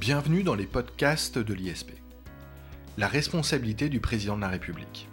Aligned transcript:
Bienvenue 0.00 0.42
dans 0.42 0.54
les 0.54 0.64
podcasts 0.64 1.38
de 1.38 1.52
l'ISP. 1.52 1.90
La 2.96 3.06
responsabilité 3.06 3.90
du 3.90 4.00
président 4.00 4.34
de 4.34 4.40
la 4.40 4.48
République. 4.48 5.06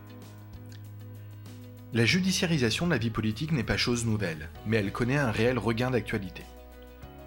La 1.91 2.05
judiciarisation 2.05 2.85
de 2.85 2.91
la 2.91 2.97
vie 2.97 3.09
politique 3.09 3.51
n'est 3.51 3.65
pas 3.65 3.75
chose 3.75 4.05
nouvelle, 4.05 4.47
mais 4.65 4.77
elle 4.77 4.93
connaît 4.93 5.17
un 5.17 5.29
réel 5.29 5.59
regain 5.59 5.91
d'actualité. 5.91 6.43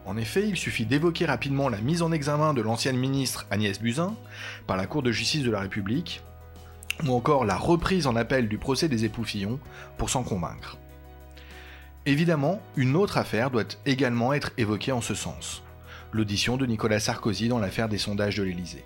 En 0.06 0.16
effet, 0.16 0.48
il 0.48 0.56
suffit 0.56 0.86
d'évoquer 0.86 1.26
rapidement 1.26 1.68
la 1.68 1.82
mise 1.82 2.00
en 2.00 2.12
examen 2.12 2.54
de 2.54 2.62
l'ancienne 2.62 2.96
ministre 2.96 3.46
Agnès 3.50 3.78
Buzyn 3.78 4.14
par 4.66 4.78
la 4.78 4.86
Cour 4.86 5.02
de 5.02 5.12
justice 5.12 5.42
de 5.42 5.50
la 5.50 5.60
République, 5.60 6.22
ou 7.04 7.12
encore 7.12 7.44
la 7.44 7.58
reprise 7.58 8.06
en 8.06 8.16
appel 8.16 8.48
du 8.48 8.56
procès 8.56 8.88
des 8.88 9.04
époux 9.04 9.24
Fillon 9.24 9.60
pour 9.98 10.08
s'en 10.08 10.22
convaincre. 10.22 10.78
Évidemment, 12.06 12.62
une 12.76 12.96
autre 12.96 13.18
affaire 13.18 13.50
doit 13.50 13.64
également 13.84 14.32
être 14.32 14.52
évoquée 14.56 14.92
en 14.92 15.02
ce 15.02 15.14
sens, 15.14 15.62
l'audition 16.12 16.56
de 16.56 16.66
Nicolas 16.66 17.00
Sarkozy 17.00 17.48
dans 17.48 17.58
l'affaire 17.58 17.88
des 17.88 17.98
sondages 17.98 18.36
de 18.36 18.42
l'Élysée. 18.42 18.84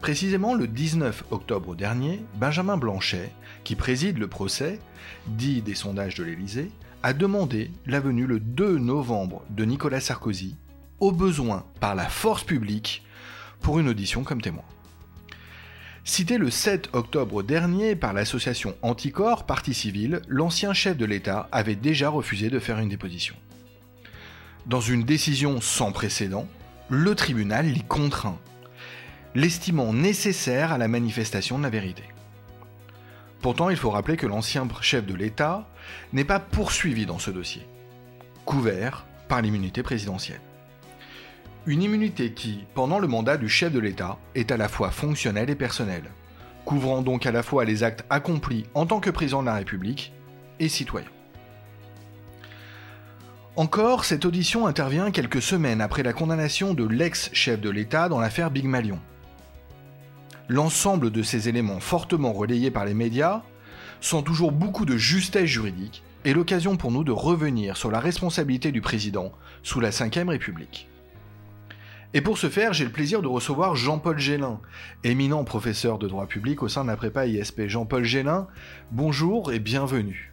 Précisément 0.00 0.54
le 0.54 0.66
19 0.66 1.24
octobre 1.30 1.74
dernier, 1.74 2.22
Benjamin 2.34 2.76
Blanchet, 2.76 3.30
qui 3.64 3.74
préside 3.74 4.18
le 4.18 4.28
procès, 4.28 4.78
dit 5.26 5.62
des 5.62 5.74
sondages 5.74 6.14
de 6.14 6.24
l'Élysée, 6.24 6.70
a 7.02 7.12
demandé 7.12 7.70
la 7.86 8.00
venue 8.00 8.26
le 8.26 8.40
2 8.40 8.78
novembre 8.78 9.44
de 9.50 9.64
Nicolas 9.64 10.00
Sarkozy, 10.00 10.56
au 11.00 11.12
besoin 11.12 11.64
par 11.80 11.94
la 11.94 12.06
force 12.06 12.44
publique, 12.44 13.04
pour 13.60 13.78
une 13.78 13.88
audition 13.88 14.24
comme 14.24 14.42
témoin. 14.42 14.64
Cité 16.06 16.36
le 16.36 16.50
7 16.50 16.90
octobre 16.92 17.42
dernier 17.42 17.96
par 17.96 18.12
l'association 18.12 18.76
Anticorps 18.82 19.46
Parti 19.46 19.72
Civil, 19.72 20.20
l'ancien 20.28 20.74
chef 20.74 20.98
de 20.98 21.06
l'État 21.06 21.48
avait 21.50 21.76
déjà 21.76 22.10
refusé 22.10 22.50
de 22.50 22.58
faire 22.58 22.78
une 22.78 22.90
déposition. 22.90 23.34
Dans 24.66 24.80
une 24.80 25.02
décision 25.02 25.60
sans 25.60 25.92
précédent, 25.92 26.46
le 26.88 27.14
tribunal 27.14 27.66
l'y 27.66 27.82
contraint, 27.82 28.38
l'estimant 29.34 29.92
nécessaire 29.92 30.72
à 30.72 30.78
la 30.78 30.88
manifestation 30.88 31.58
de 31.58 31.64
la 31.64 31.68
vérité. 31.68 32.04
Pourtant, 33.42 33.68
il 33.68 33.76
faut 33.76 33.90
rappeler 33.90 34.16
que 34.16 34.26
l'ancien 34.26 34.66
chef 34.80 35.04
de 35.04 35.12
l'État 35.12 35.68
n'est 36.14 36.24
pas 36.24 36.40
poursuivi 36.40 37.04
dans 37.04 37.18
ce 37.18 37.30
dossier, 37.30 37.66
couvert 38.46 39.04
par 39.28 39.42
l'immunité 39.42 39.82
présidentielle. 39.82 40.40
Une 41.66 41.82
immunité 41.82 42.32
qui, 42.32 42.64
pendant 42.74 42.98
le 42.98 43.06
mandat 43.06 43.36
du 43.36 43.50
chef 43.50 43.70
de 43.70 43.80
l'État, 43.80 44.18
est 44.34 44.50
à 44.50 44.56
la 44.56 44.68
fois 44.68 44.90
fonctionnelle 44.90 45.50
et 45.50 45.56
personnelle, 45.56 46.10
couvrant 46.64 47.02
donc 47.02 47.26
à 47.26 47.32
la 47.32 47.42
fois 47.42 47.66
les 47.66 47.82
actes 47.82 48.06
accomplis 48.08 48.64
en 48.72 48.86
tant 48.86 49.00
que 49.00 49.10
président 49.10 49.42
de 49.42 49.46
la 49.46 49.56
République 49.56 50.14
et 50.58 50.70
citoyen. 50.70 51.08
Encore, 53.56 54.04
cette 54.04 54.24
audition 54.24 54.66
intervient 54.66 55.12
quelques 55.12 55.40
semaines 55.40 55.80
après 55.80 56.02
la 56.02 56.12
condamnation 56.12 56.74
de 56.74 56.82
l'ex-chef 56.84 57.60
de 57.60 57.70
l'État 57.70 58.08
dans 58.08 58.18
l'affaire 58.18 58.50
Big 58.50 58.64
Malion. 58.64 58.98
L'ensemble 60.48 61.12
de 61.12 61.22
ces 61.22 61.48
éléments 61.48 61.78
fortement 61.78 62.32
relayés 62.32 62.72
par 62.72 62.84
les 62.84 62.94
médias 62.94 63.42
sont 64.00 64.22
toujours 64.22 64.50
beaucoup 64.50 64.84
de 64.84 64.96
justesse 64.96 65.46
juridique 65.46 66.02
et 66.24 66.34
l'occasion 66.34 66.76
pour 66.76 66.90
nous 66.90 67.04
de 67.04 67.12
revenir 67.12 67.76
sur 67.76 67.92
la 67.92 68.00
responsabilité 68.00 68.72
du 68.72 68.80
président 68.80 69.30
sous 69.62 69.78
la 69.78 69.90
Ve 69.90 70.28
République. 70.28 70.88
Et 72.12 72.22
pour 72.22 72.38
ce 72.38 72.48
faire, 72.48 72.72
j'ai 72.72 72.84
le 72.84 72.90
plaisir 72.90 73.22
de 73.22 73.28
recevoir 73.28 73.76
Jean-Paul 73.76 74.18
Gélin, 74.18 74.60
éminent 75.04 75.44
professeur 75.44 76.00
de 76.00 76.08
droit 76.08 76.26
public 76.26 76.60
au 76.64 76.68
sein 76.68 76.82
de 76.82 76.88
la 76.88 76.96
prépa 76.96 77.26
ISP. 77.26 77.68
Jean-Paul 77.68 78.02
Gélin, 78.02 78.48
bonjour 78.90 79.52
et 79.52 79.60
bienvenue. 79.60 80.32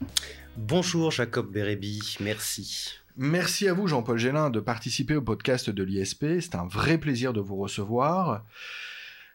Bonjour 0.57 1.11
Jacob 1.11 1.51
Bérébi, 1.51 2.17
merci. 2.19 3.00
Merci 3.17 3.67
à 3.67 3.73
vous 3.73 3.87
Jean-Paul 3.87 4.17
Gélin 4.17 4.49
de 4.49 4.59
participer 4.59 5.15
au 5.15 5.21
podcast 5.21 5.69
de 5.69 5.83
l'ISP, 5.83 6.25
c'est 6.39 6.55
un 6.55 6.67
vrai 6.67 6.97
plaisir 6.97 7.33
de 7.33 7.41
vous 7.41 7.57
recevoir, 7.57 8.45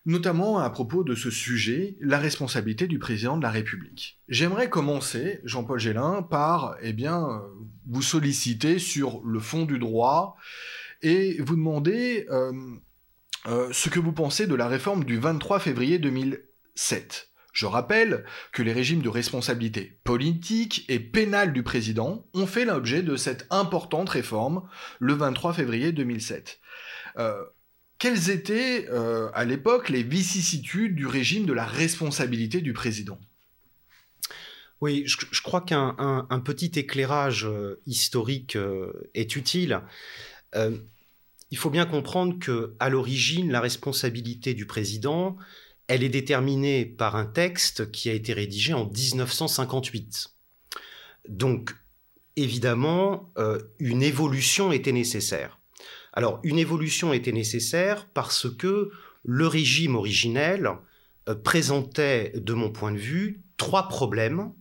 notamment 0.07 0.59
à 0.59 0.71
propos 0.71 1.05
de 1.05 1.15
ce 1.15 1.31
sujet, 1.31 1.97
la 2.01 2.19
responsabilité 2.19 2.87
du 2.87 2.99
président 2.99 3.37
de 3.37 3.43
la 3.43 3.51
République. 3.51 4.21
J'aimerais 4.29 4.71
commencer, 4.71 5.41
Jean-Paul 5.45 5.79
Gélin, 5.79 6.23
par 6.23 6.77
eh 6.81 6.93
bien, 6.93 7.43
vous 7.87 8.03
solliciter 8.03 8.79
sur 8.79 9.21
le 9.25 9.41
fond 9.41 9.65
du 9.65 9.79
droit, 9.79 10.37
et 11.03 11.41
vous 11.43 11.57
demandez 11.57 12.27
euh, 12.31 12.53
euh, 13.47 13.69
ce 13.73 13.91
que 13.91 14.01
vous 14.01 14.13
pensez 14.13 14.47
de 14.47 14.55
la 14.55 14.69
réforme 14.69 15.05
du 15.05 15.19
23 15.19 15.59
février 15.59 15.99
2007. 15.99 17.29
Je 17.57 17.65
rappelle 17.65 18.27
que 18.53 18.63
les 18.63 18.75
régimes 18.75 19.01
de 19.01 19.09
responsabilité 19.09 19.99
politique 20.05 20.85
et 20.91 21.01
pénale 21.01 21.55
du 21.55 21.63
président 21.63 22.27
ont 22.35 22.47
fait 22.47 22.67
l'objet 22.67 23.03
de 23.03 23.17
cette 23.17 23.47
importante 23.49 24.11
réforme 24.11 24.69
le 24.99 25.15
23 25.15 25.55
février 25.55 25.91
2007. 25.93 26.61
Euh, 27.17 27.43
quelles 27.99 28.29
étaient 28.29 28.89
à 29.33 29.47
l'époque 29.47 29.89
les 29.89 30.03
vicissitudes 30.03 30.95
du 30.95 31.07
régime 31.07 31.47
de 31.47 31.55
la 31.55 31.65
responsabilité 31.65 32.61
du 32.61 32.75
président? 32.75 33.19
Oui, 34.83 35.05
je, 35.07 35.41
crois 35.41 35.63
qu'un 35.63 36.27
petit 36.45 36.73
éclairage 36.79 37.49
historique 37.87 38.59
est 39.15 39.35
utile. 39.35 39.81
Euh, 40.55 40.77
il 41.51 41.57
faut 41.57 41.71
bien 41.71 41.87
comprendre 41.87 42.39
que 42.39 42.75
à 42.81 42.91
l'origine, 42.91 43.51
la 43.51 43.61
responsabilité 43.61 44.53
du 44.53 44.67
président, 44.67 45.37
elle 45.89 46.03
est 46.03 46.09
déterminée 46.09 46.85
par 46.85 47.17
un 47.17 47.27
texte 47.27 47.91
qui 47.91 48.11
a 48.11 48.13
été 48.13 48.33
rédigé 48.33 48.73
en 48.73 48.87
1958. 48.87 50.29
Donc, 51.29 51.75
évidemment, 52.37 53.33
euh, 53.39 53.61
une 53.79 54.03
évolution 54.03 54.73
était 54.73 54.93
nécessaire. 54.93 55.59
Alors, 56.13 56.41
une 56.43 56.59
évolution 56.59 57.13
était 57.13 57.33
nécessaire 57.33 58.09
parce 58.09 58.49
que 58.51 58.91
le 59.25 59.47
régime 59.47 59.97
originel 59.97 60.71
euh, 61.29 61.35
présentait, 61.35 62.33
de 62.35 62.53
mon 62.53 62.71
point 62.71 62.93
de 62.93 62.99
vue, 62.99 63.43
trois 63.57 63.89
problèmes 63.89 64.53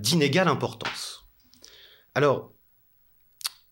d'inégale 0.00 0.48
importance. 0.48 1.26
Alors, 2.14 2.54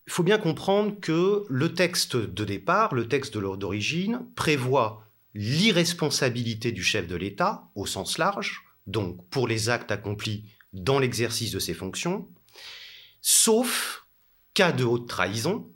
il 0.07 0.13
faut 0.13 0.23
bien 0.23 0.39
comprendre 0.39 1.01
que 1.01 1.45
le 1.49 1.75
texte 1.75 2.17
de 2.17 2.45
départ, 2.45 2.95
le 2.95 3.09
texte 3.09 3.39
de 3.39 3.57
d'origine, 3.57 4.27
prévoit 4.35 5.07
l'irresponsabilité 5.35 6.73
du 6.73 6.83
chef 6.83 7.07
de 7.07 7.17
l'État 7.17 7.71
au 7.75 7.87
sens 7.87 8.19
large, 8.19 8.63
donc 8.87 9.29
pour 9.31 9.49
les 9.49 9.69
actes 9.69 9.91
accomplis 9.91 10.45
dans 10.73 10.99
l'exercice 10.99 11.53
de 11.53 11.59
ses 11.59 11.75
fonctions, 11.75 12.29
sauf 13.21 14.07
cas 14.55 14.73
de 14.73 14.85
haute 14.85 15.09
trahison, 15.09 15.71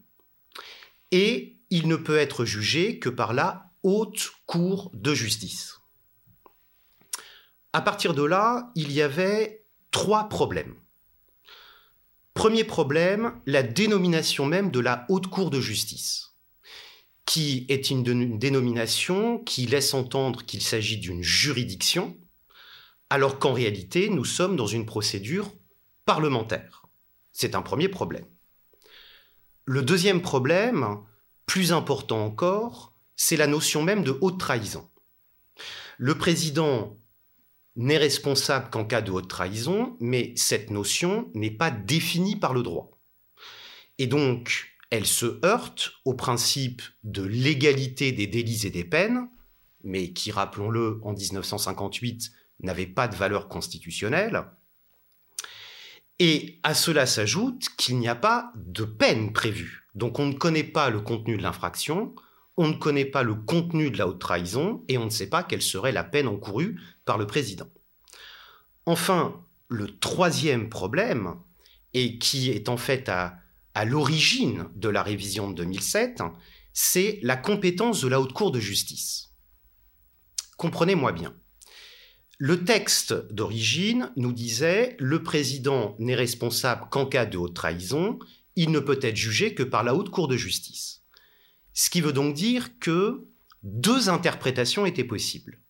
et 1.11 1.59
il 1.71 1.89
ne 1.89 1.97
peut 1.97 2.19
être 2.19 2.44
jugé 2.44 2.99
que 2.99 3.09
par 3.09 3.33
la 3.33 3.71
haute 3.83 4.33
cour 4.47 4.91
de 4.94 5.15
justice. 5.15 5.78
À 7.73 7.81
partir 7.81 8.15
de 8.15 8.23
là, 8.23 8.73
il 8.75 8.93
y 8.93 9.03
avait 9.03 9.67
trois 9.91 10.28
problèmes. 10.28 10.75
Premier 12.34 12.65
problème, 12.65 13.41
la 13.47 13.62
dénomination 13.62 14.44
même 14.44 14.71
de 14.71 14.81
la 14.81 15.06
Haute 15.09 15.28
Cour 15.28 15.49
de 15.49 15.61
justice, 15.61 16.36
qui 17.26 17.66
est 17.69 17.91
une, 17.91 18.38
dénomination 18.38 19.38
qui 19.41 19.66
laisse 19.66 19.92
entendre 19.94 20.44
qu'il 20.44 20.62
s'agit 20.62 20.98
d'une 20.98 21.22
juridiction, 21.22 22.16
alors 23.10 23.38
qu'en 23.38 23.53
réalité, 23.53 24.09
nous 24.09 24.25
sommes 24.25 24.56
dans 24.56 24.66
une 24.66 24.87
procédure 24.87 25.53
parlementaire. 26.04 26.87
C'est 27.32 27.54
un 27.54 27.62
premier 27.62 27.88
problème. 27.88 28.25
Le 29.64 29.82
deuxième 29.82 30.22
problème, 30.22 30.98
plus 31.44 31.72
important 31.72 32.25
encore, 32.25 32.94
c'est 33.16 33.37
la 33.37 33.48
notion 33.48 33.82
même 33.82 34.04
de 34.04 34.16
haute 34.20 34.38
trahison. 34.38 34.88
Le 35.98 36.16
président 36.16 36.97
n'est 37.75 37.98
responsable 37.98 38.70
qu'en 38.70 38.84
cas 38.84 39.02
de 39.02 39.11
haute 39.11 39.29
trahison, 39.29 39.96
mais 40.00 40.32
cette 40.37 40.70
notion 40.70 41.31
n'est 41.34 41.50
pas 41.50 41.70
définie 41.70 42.37
par 42.37 42.55
le 42.55 42.62
droit. 42.62 42.90
Et 43.99 44.06
donc, 44.06 44.75
elle 44.91 45.06
se 45.06 45.44
heurte 45.44 45.93
au 46.05 46.15
principe 46.15 46.83
de 47.05 47.23
l'égalité 47.23 48.12
des 48.12 48.27
délits 48.27 48.67
et 48.67 48.71
des 48.71 48.85
peines, 48.85 49.29
mais 49.83 50.12
qui, 50.12 50.31
rappelons-le, 50.33 51.00
en 51.03 51.12
1958 51.12 52.33
n'avait 52.61 52.87
pas 52.87 53.09
de 53.09 53.17
valeur 53.17 53.49
constitutionnelle. 53.49 54.44
Et 56.19 56.61
à 56.62 56.75
cela 56.75 57.06
s'ajoute 57.06 57.69
qu'il 57.77 57.99
n'y 57.99 58.09
a 58.09 58.15
pas 58.15 58.53
de 58.55 58.85
peine 58.85 59.33
prévue. 59.33 59.87
Donc 59.94 60.19
on 60.19 60.27
ne 60.27 60.33
connaît 60.33 60.65
pas 60.65 60.89
le 60.89 61.00
contenu 61.00 61.37
de 61.37 61.43
l'infraction, 61.43 62.15
on 62.56 62.69
ne 62.69 62.75
connaît 62.75 63.05
pas 63.05 63.23
le 63.23 63.35
contenu 63.35 63.91
de 63.91 63.99
la 63.99 64.09
haute 64.09 64.21
trahison 64.21 64.82
et 64.89 64.97
on 64.97 65.05
ne 65.05 65.11
sait 65.11 65.29
pas 65.29 65.43
quelle 65.43 65.62
serait 65.62 65.93
la 65.93 66.05
peine 66.05 66.29
encourue 66.29 66.81
par 67.05 67.19
le 67.19 67.27
président. 67.27 67.69
Enfin, 68.87 69.44
le 69.69 69.99
troisième 69.99 70.69
problème, 70.69 71.35
et 71.93 72.19
qui 72.19 72.50
est 72.50 72.69
en 72.69 72.77
fait 72.77 73.09
à, 73.09 73.39
l'origine 73.84 74.69
de 74.75 74.88
la 74.88 75.02
révision 75.02 75.50
de 75.50 75.55
2007, 75.55 76.23
c'est 76.73 77.19
la 77.23 77.37
compétence 77.37 78.00
de 78.00 78.08
la 78.08 78.20
Haute 78.20 78.32
Cour 78.32 78.50
de 78.50 78.61
justice. 78.61 79.34
Comprenez-moi 80.56 81.12
bien. 81.12 81.34
Le 82.38 82.64
texte 82.64 83.14
d'origine 83.32 84.12
nous 84.17 84.32
disait 84.32 84.96
le 84.99 85.23
président 85.23 85.96
n'est 85.99 86.14
responsable 86.14 86.88
qu'en 86.90 87.06
cas 87.06 87.26
de 87.26 87.38
haute 87.38 87.55
trahison, 87.55 88.19
il 88.56 88.70
ne 88.70 88.81
peut 88.81 88.99
être 89.02 89.17
jugé 89.17 89.55
que 89.55 89.62
par 89.62 89.84
la 89.84 89.94
Haute 89.94 90.11
Cour 90.11 90.29
de 90.29 90.37
justice. 90.37 91.02
Ce 91.72 91.90
qui 91.90 92.00
veut 92.00 92.12
donc 92.12 92.34
dire 92.34 92.79
que 92.79 93.26
deux 93.62 94.08
interprétations 94.08 94.87
étaient 94.87 95.05
possibles. 95.05 95.61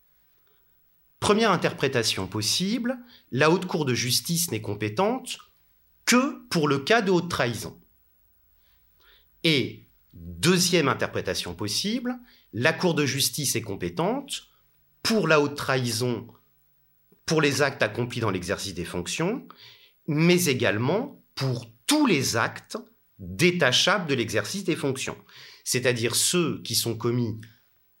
Première 1.19 1.51
interprétation 1.51 2.27
possible, 2.27 2.97
la 3.31 3.49
haute 3.49 3.65
cour 3.65 3.85
de 3.85 3.93
justice 3.93 4.51
n'est 4.51 4.61
compétente 4.61 5.39
que 6.05 6.47
pour 6.49 6.67
le 6.67 6.79
cas 6.79 7.01
de 7.01 7.11
haute 7.11 7.29
trahison. 7.29 7.77
Et 9.49 9.87
deuxième 10.11 10.89
interprétation 10.89 11.55
possible, 11.55 12.19
la 12.51 12.73
cour 12.73 12.93
de 12.93 13.05
justice 13.05 13.55
est 13.55 13.61
compétente 13.61 14.49
pour 15.03 15.25
la 15.25 15.39
haute 15.39 15.55
trahison, 15.55 16.27
pour 17.25 17.39
les 17.39 17.61
actes 17.61 17.81
accomplis 17.81 18.19
dans 18.19 18.29
l'exercice 18.29 18.73
des 18.73 18.83
fonctions, 18.83 19.47
mais 20.05 20.47
également 20.47 21.23
pour 21.33 21.65
tous 21.85 22.05
les 22.07 22.35
actes 22.35 22.77
détachables 23.19 24.09
de 24.09 24.15
l'exercice 24.15 24.65
des 24.65 24.75
fonctions, 24.75 25.17
c'est-à-dire 25.63 26.15
ceux 26.15 26.61
qui 26.63 26.75
sont 26.75 26.97
commis 26.97 27.39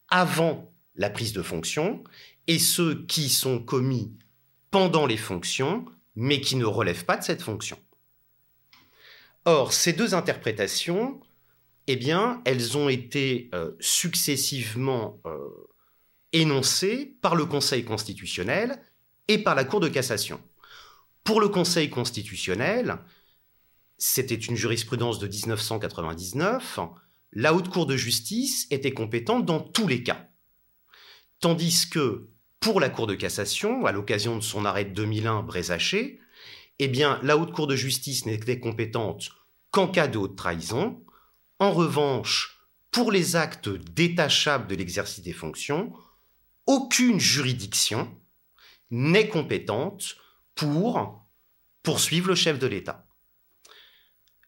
avant 0.09 0.73
la 0.95 1.09
prise 1.09 1.31
de 1.31 1.41
fonction 1.41 2.03
et 2.47 2.59
ceux 2.59 3.05
qui 3.05 3.29
sont 3.29 3.59
commis 3.59 4.11
pendant 4.69 5.05
les 5.05 5.15
fonctions, 5.15 5.85
mais 6.17 6.41
qui 6.41 6.57
ne 6.57 6.65
relèvent 6.65 7.05
pas 7.05 7.15
de 7.15 7.23
cette 7.23 7.41
fonction. 7.41 7.79
Or, 9.45 9.71
ces 9.71 9.93
deux 9.93 10.13
interprétations, 10.13 11.21
eh 11.87 11.95
bien, 11.95 12.41
elles 12.45 12.77
ont 12.77 12.89
été 12.89 13.49
euh, 13.53 13.71
successivement 13.79 15.21
euh, 15.25 15.37
énoncées 16.33 17.17
par 17.21 17.35
le 17.35 17.45
Conseil 17.45 17.83
constitutionnel 17.83 18.81
et 19.27 19.37
par 19.37 19.55
la 19.55 19.63
Cour 19.63 19.79
de 19.79 19.87
cassation. 19.87 20.41
Pour 21.23 21.41
le 21.41 21.49
Conseil 21.49 21.89
constitutionnel, 21.89 22.99
c'était 23.97 24.35
une 24.35 24.55
jurisprudence 24.55 25.19
de 25.19 25.27
1999, 25.27 26.79
la 27.33 27.53
Haute 27.53 27.69
Cour 27.69 27.85
de 27.85 27.97
justice 27.97 28.67
était 28.71 28.93
compétente 28.93 29.45
dans 29.45 29.59
tous 29.59 29.87
les 29.87 30.03
cas. 30.03 30.29
Tandis 31.39 31.89
que 31.89 32.29
pour 32.59 32.79
la 32.79 32.89
Cour 32.89 33.07
de 33.07 33.15
cassation, 33.15 33.85
à 33.85 33.91
l'occasion 33.91 34.35
de 34.35 34.41
son 34.41 34.65
arrêt 34.65 34.85
de 34.85 34.93
2001 34.93 35.43
Brézaché, 35.43 36.19
eh 36.79 36.87
bien, 36.87 37.19
la 37.23 37.37
Haute 37.37 37.53
Cour 37.53 37.67
de 37.67 37.75
justice 37.75 38.25
n'était 38.25 38.59
compétente 38.59 39.29
qu'en 39.71 39.87
cas 39.87 40.07
de 40.07 40.17
haute 40.17 40.35
trahison. 40.35 41.03
En 41.59 41.71
revanche, 41.71 42.69
pour 42.91 43.11
les 43.11 43.35
actes 43.35 43.69
détachables 43.69 44.67
de 44.67 44.75
l'exercice 44.75 45.23
des 45.23 45.33
fonctions, 45.33 45.93
aucune 46.65 47.19
juridiction 47.19 48.15
n'est 48.91 49.27
compétente 49.27 50.17
pour 50.55 51.23
poursuivre 51.83 52.27
le 52.27 52.35
chef 52.35 52.59
de 52.59 52.67
l'État. 52.67 53.07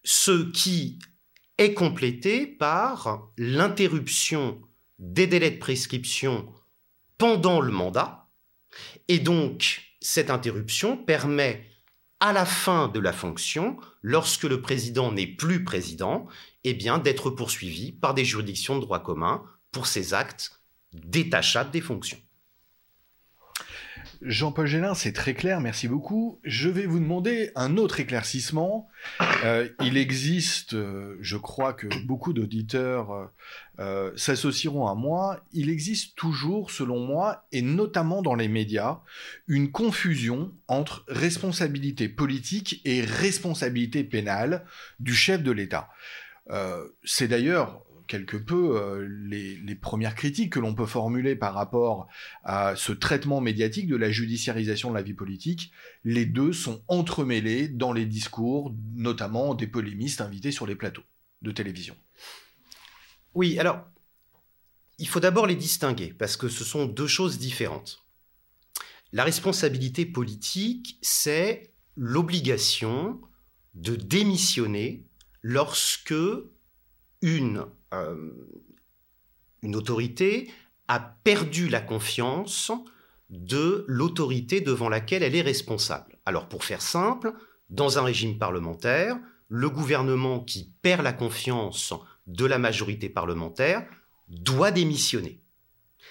Ce 0.03 0.49
qui 0.51 0.99
est 1.57 1.73
complété 1.73 2.47
par 2.47 3.31
l'interruption 3.37 4.61
des 4.97 5.27
délais 5.27 5.51
de 5.51 5.59
prescription 5.59 6.53
pendant 7.17 7.59
le 7.59 7.71
mandat. 7.71 8.29
Et 9.07 9.19
donc, 9.19 9.81
cette 9.99 10.29
interruption 10.29 10.97
permet 10.97 11.68
à 12.19 12.33
la 12.33 12.45
fin 12.45 12.87
de 12.87 12.99
la 12.99 13.13
fonction, 13.13 13.77
lorsque 14.01 14.43
le 14.43 14.61
président 14.61 15.11
n'est 15.11 15.27
plus 15.27 15.63
président, 15.63 16.27
eh 16.63 16.73
bien, 16.73 16.97
d'être 16.97 17.29
poursuivi 17.29 17.91
par 17.91 18.13
des 18.13 18.25
juridictions 18.25 18.75
de 18.75 18.81
droit 18.81 19.01
commun 19.01 19.43
pour 19.71 19.87
ces 19.87 20.13
actes 20.13 20.61
détachables 20.93 21.71
des 21.71 21.81
fonctions. 21.81 22.19
Jean-Paul 24.21 24.67
Gélin, 24.67 24.95
c'est 24.95 25.13
très 25.13 25.33
clair, 25.33 25.61
merci 25.61 25.87
beaucoup. 25.87 26.39
Je 26.43 26.67
vais 26.67 26.85
vous 26.85 26.99
demander 26.99 27.51
un 27.55 27.77
autre 27.77 28.01
éclaircissement. 28.01 28.89
Euh, 29.45 29.69
il 29.81 29.95
existe, 29.95 30.73
euh, 30.73 31.17
je 31.21 31.37
crois 31.37 31.71
que 31.71 31.87
beaucoup 32.05 32.33
d'auditeurs 32.33 33.31
euh, 33.79 34.11
s'associeront 34.17 34.87
à 34.87 34.95
moi, 34.95 35.45
il 35.53 35.69
existe 35.69 36.17
toujours, 36.17 36.69
selon 36.69 36.99
moi, 36.99 37.45
et 37.53 37.61
notamment 37.61 38.21
dans 38.21 38.35
les 38.35 38.49
médias, 38.49 38.99
une 39.47 39.71
confusion 39.71 40.51
entre 40.67 41.05
responsabilité 41.07 42.09
politique 42.09 42.81
et 42.83 43.01
responsabilité 43.01 44.03
pénale 44.03 44.65
du 44.99 45.13
chef 45.13 45.41
de 45.41 45.51
l'État. 45.51 45.89
c'est 47.05 47.27
d'ailleurs 47.29 47.83
quelque 48.09 48.35
peu 48.35 48.75
euh, 48.75 49.07
les, 49.07 49.75
premières 49.75 50.15
critiques 50.15 50.51
que 50.53 50.59
l'on 50.59 50.75
peut 50.75 50.87
formuler 50.87 51.35
par 51.35 51.53
rapport 51.53 52.07
à 52.43 52.75
ce 52.75 52.91
traitement 52.91 53.39
médiatique 53.39 53.87
de 53.87 53.95
la 53.95 54.11
judiciarisation 54.11 54.89
de 54.89 54.95
la 54.95 55.03
vie 55.03 55.13
politique. 55.13 55.71
Les 56.03 56.25
deux 56.25 56.51
sont 56.51 56.83
entremêlés 56.89 57.69
dans 57.69 57.93
les 57.93 58.05
discours, 58.05 58.75
notamment 58.95 59.53
des 59.53 59.67
polémistes 59.67 60.19
invités 60.19 60.51
sur 60.51 60.65
les 60.65 60.75
plateaux 60.75 61.03
de 61.43 61.51
télévision. 61.51 61.95
Oui, 63.35 63.57
alors, 63.59 63.85
il 64.97 65.07
faut 65.07 65.21
d'abord 65.21 65.45
les 65.45 65.55
distinguer, 65.55 66.13
parce 66.17 66.35
que 66.35 66.49
ce 66.49 66.65
sont 66.65 66.87
deux 66.87 67.07
choses 67.07 67.37
différentes. 67.37 68.03
La 69.13 69.23
responsabilité 69.23 70.05
politique, 70.05 70.97
c'est 71.01 71.71
l'obligation 71.95 73.21
de 73.75 73.95
démissionner 73.95 75.05
lorsque 75.41 76.13
une 77.21 77.65
euh, 77.93 78.31
une 79.61 79.75
autorité 79.75 80.49
a 80.87 80.99
perdu 80.99 81.69
la 81.69 81.81
confiance 81.81 82.71
de 83.29 83.85
l'autorité 83.87 84.61
devant 84.61 84.89
laquelle 84.89 85.23
elle 85.23 85.35
est 85.35 85.41
responsable. 85.41 86.17
Alors 86.25 86.49
pour 86.49 86.63
faire 86.63 86.81
simple, 86.81 87.33
dans 87.69 87.99
un 87.99 88.03
régime 88.03 88.37
parlementaire, 88.37 89.17
le 89.47 89.69
gouvernement 89.69 90.39
qui 90.39 90.73
perd 90.81 91.03
la 91.03 91.13
confiance 91.13 91.93
de 92.27 92.45
la 92.45 92.57
majorité 92.57 93.09
parlementaire 93.09 93.85
doit 94.27 94.71
démissionner. 94.71 95.41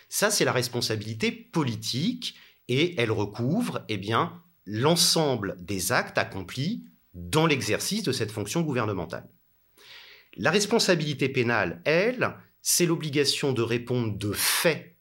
Ça, 0.08 0.30
c'est 0.30 0.44
la 0.44 0.52
responsabilité 0.52 1.32
politique 1.32 2.36
et 2.68 3.00
elle 3.00 3.12
recouvre 3.12 3.84
eh 3.88 4.00
l'ensemble 4.66 5.56
des 5.60 5.92
actes 5.92 6.18
accomplis 6.18 6.84
dans 7.14 7.46
l'exercice 7.46 8.02
de 8.02 8.12
cette 8.12 8.30
fonction 8.30 8.62
gouvernementale. 8.62 9.28
La 10.38 10.52
responsabilité 10.52 11.28
pénale, 11.28 11.82
elle, 11.84 12.32
c'est 12.62 12.86
l'obligation 12.86 13.52
de 13.52 13.60
répondre 13.60 14.16
de 14.16 14.32
faits 14.32 14.96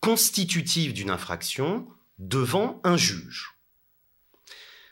constitutifs 0.00 0.92
d'une 0.92 1.08
infraction 1.08 1.88
devant 2.18 2.80
un 2.84 2.98
juge. 2.98 3.56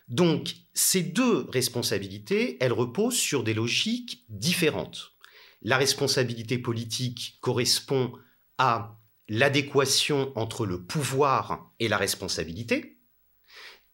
Donc, 0.09 0.55
ces 0.73 1.03
deux 1.03 1.47
responsabilités, 1.51 2.57
elles 2.61 2.73
reposent 2.73 3.19
sur 3.19 3.45
des 3.45 3.53
logiques 3.53 4.25
différentes. 4.31 5.13
La 5.61 5.77
responsabilité 5.77 6.59
politique 6.59 7.37
correspond 7.43 8.13
à 8.57 8.99
l'adéquation 9.29 10.33
entre 10.35 10.65
le 10.65 10.85
pouvoir 10.85 11.73
et 11.79 11.89
la 11.89 11.99
responsabilité, 11.99 12.99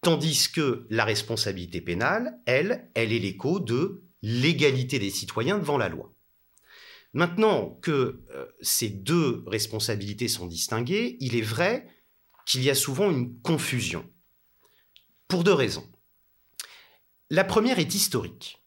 tandis 0.01 0.51
que 0.53 0.87
la 0.89 1.03
responsabilité 1.03 1.81
pénale, 1.81 2.39
elle, 2.45 2.89
elle 2.93 3.11
est 3.11 3.19
l'écho 3.19 3.59
de 3.59 4.05
l'égalité 4.21 4.99
des 4.99 5.09
citoyens 5.09 5.57
devant 5.57 5.77
la 5.77 5.89
loi. 5.89 6.13
Maintenant 7.13 7.77
que 7.81 8.23
euh, 8.31 8.45
ces 8.61 8.89
deux 8.89 9.43
responsabilités 9.47 10.27
sont 10.27 10.45
distinguées, 10.45 11.17
il 11.19 11.35
est 11.35 11.41
vrai 11.41 11.87
qu'il 12.45 12.63
y 12.63 12.69
a 12.69 12.75
souvent 12.75 13.11
une 13.11 13.39
confusion. 13.41 14.09
Pour 15.27 15.43
deux 15.43 15.53
raisons. 15.53 15.89
La 17.29 17.43
première 17.43 17.79
est 17.79 17.95
historique. 17.95 18.61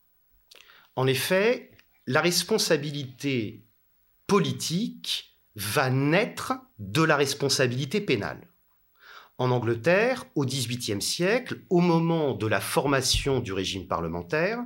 En 0.96 1.06
effet, 1.06 1.70
la 2.06 2.20
responsabilité 2.20 3.64
politique 4.26 5.38
va 5.56 5.90
naître 5.90 6.54
de 6.78 7.02
la 7.02 7.16
responsabilité 7.16 8.00
pénale. 8.00 8.48
En 9.38 9.50
Angleterre, 9.50 10.24
au 10.34 10.44
XVIIIe 10.44 11.02
siècle, 11.02 11.64
au 11.68 11.80
moment 11.80 12.34
de 12.34 12.46
la 12.46 12.60
formation 12.60 13.40
du 13.40 13.52
régime 13.52 13.86
parlementaire, 13.86 14.64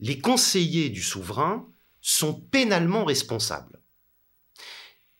les 0.00 0.18
conseillers 0.18 0.90
du 0.90 1.02
souverain 1.02 1.68
sont 2.00 2.34
pénalement 2.34 3.04
responsables. 3.04 3.80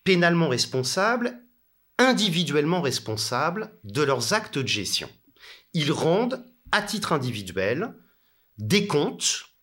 Pénalement 0.04 0.48
responsables, 0.48 1.42
individuellement 1.98 2.82
responsables 2.82 3.78
de 3.84 4.02
leurs 4.02 4.32
actes 4.32 4.58
de 4.58 4.68
gestion. 4.68 5.08
Ils 5.72 5.92
rendent, 5.92 6.44
à 6.72 6.82
titre 6.82 7.12
individuel, 7.12 7.94
des 8.58 8.86
comptes 8.86 9.54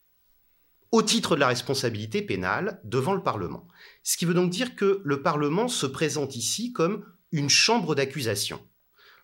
au 0.91 1.01
titre 1.01 1.35
de 1.35 1.39
la 1.39 1.47
responsabilité 1.47 2.21
pénale 2.21 2.81
devant 2.83 3.13
le 3.13 3.23
Parlement. 3.23 3.67
Ce 4.03 4.17
qui 4.17 4.25
veut 4.25 4.33
donc 4.33 4.49
dire 4.49 4.75
que 4.75 5.01
le 5.05 5.21
Parlement 5.21 5.67
se 5.67 5.85
présente 5.85 6.35
ici 6.35 6.73
comme 6.73 7.05
une 7.31 7.49
chambre 7.49 7.95
d'accusation. 7.95 8.61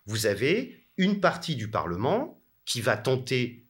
Vous 0.06 0.26
avez 0.26 0.86
une 0.96 1.20
partie 1.20 1.56
du 1.56 1.70
Parlement 1.70 2.42
qui 2.64 2.80
va 2.80 2.96
tenter 2.96 3.67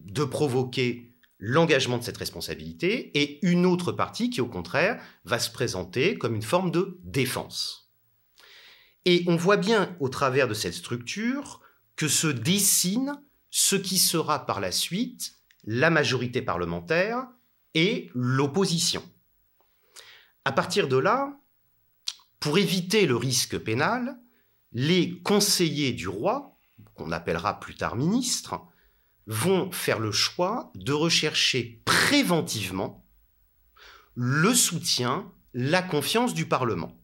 de 0.00 0.24
provoquer 0.24 1.14
l'engagement 1.38 1.98
de 1.98 2.04
cette 2.04 2.16
responsabilité 2.16 3.18
et 3.18 3.44
une 3.46 3.66
autre 3.66 3.92
partie 3.92 4.30
qui, 4.30 4.40
au 4.40 4.48
contraire, 4.48 5.02
va 5.24 5.38
se 5.38 5.50
présenter 5.50 6.16
comme 6.16 6.34
une 6.34 6.42
forme 6.42 6.70
de 6.70 6.98
défense. 7.02 7.92
Et 9.04 9.22
on 9.26 9.36
voit 9.36 9.56
bien 9.56 9.96
au 10.00 10.08
travers 10.08 10.48
de 10.48 10.54
cette 10.54 10.74
structure 10.74 11.60
que 11.94 12.08
se 12.08 12.26
dessine 12.26 13.20
ce 13.50 13.76
qui 13.76 13.98
sera 13.98 14.46
par 14.46 14.60
la 14.60 14.72
suite 14.72 15.36
la 15.64 15.90
majorité 15.90 16.42
parlementaire 16.42 17.26
et 17.74 18.10
l'opposition. 18.14 19.02
À 20.44 20.52
partir 20.52 20.88
de 20.88 20.96
là, 20.96 21.38
pour 22.40 22.58
éviter 22.58 23.06
le 23.06 23.16
risque 23.16 23.58
pénal, 23.58 24.18
les 24.72 25.20
conseillers 25.22 25.92
du 25.92 26.08
roi, 26.08 26.58
qu'on 26.94 27.12
appellera 27.12 27.58
plus 27.60 27.74
tard 27.74 27.96
ministres, 27.96 28.60
vont 29.26 29.70
faire 29.72 29.98
le 29.98 30.12
choix 30.12 30.72
de 30.74 30.92
rechercher 30.92 31.82
préventivement 31.84 33.04
le 34.14 34.54
soutien, 34.54 35.32
la 35.52 35.82
confiance 35.82 36.32
du 36.32 36.46
Parlement. 36.46 36.98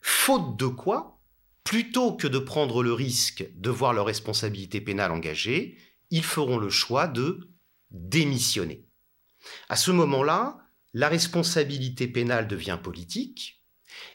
Faute 0.00 0.58
de 0.58 0.66
quoi, 0.66 1.20
plutôt 1.62 2.16
que 2.16 2.26
de 2.26 2.38
prendre 2.38 2.82
le 2.82 2.92
risque 2.92 3.46
de 3.54 3.70
voir 3.70 3.92
leur 3.92 4.06
responsabilité 4.06 4.80
pénale 4.80 5.12
engagée, 5.12 5.78
ils 6.10 6.24
feront 6.24 6.58
le 6.58 6.70
choix 6.70 7.06
de 7.06 7.50
démissionner. 7.90 8.88
À 9.68 9.76
ce 9.76 9.90
moment-là, 9.90 10.58
la 10.92 11.08
responsabilité 11.08 12.08
pénale 12.08 12.48
devient 12.48 12.78
politique, 12.82 13.64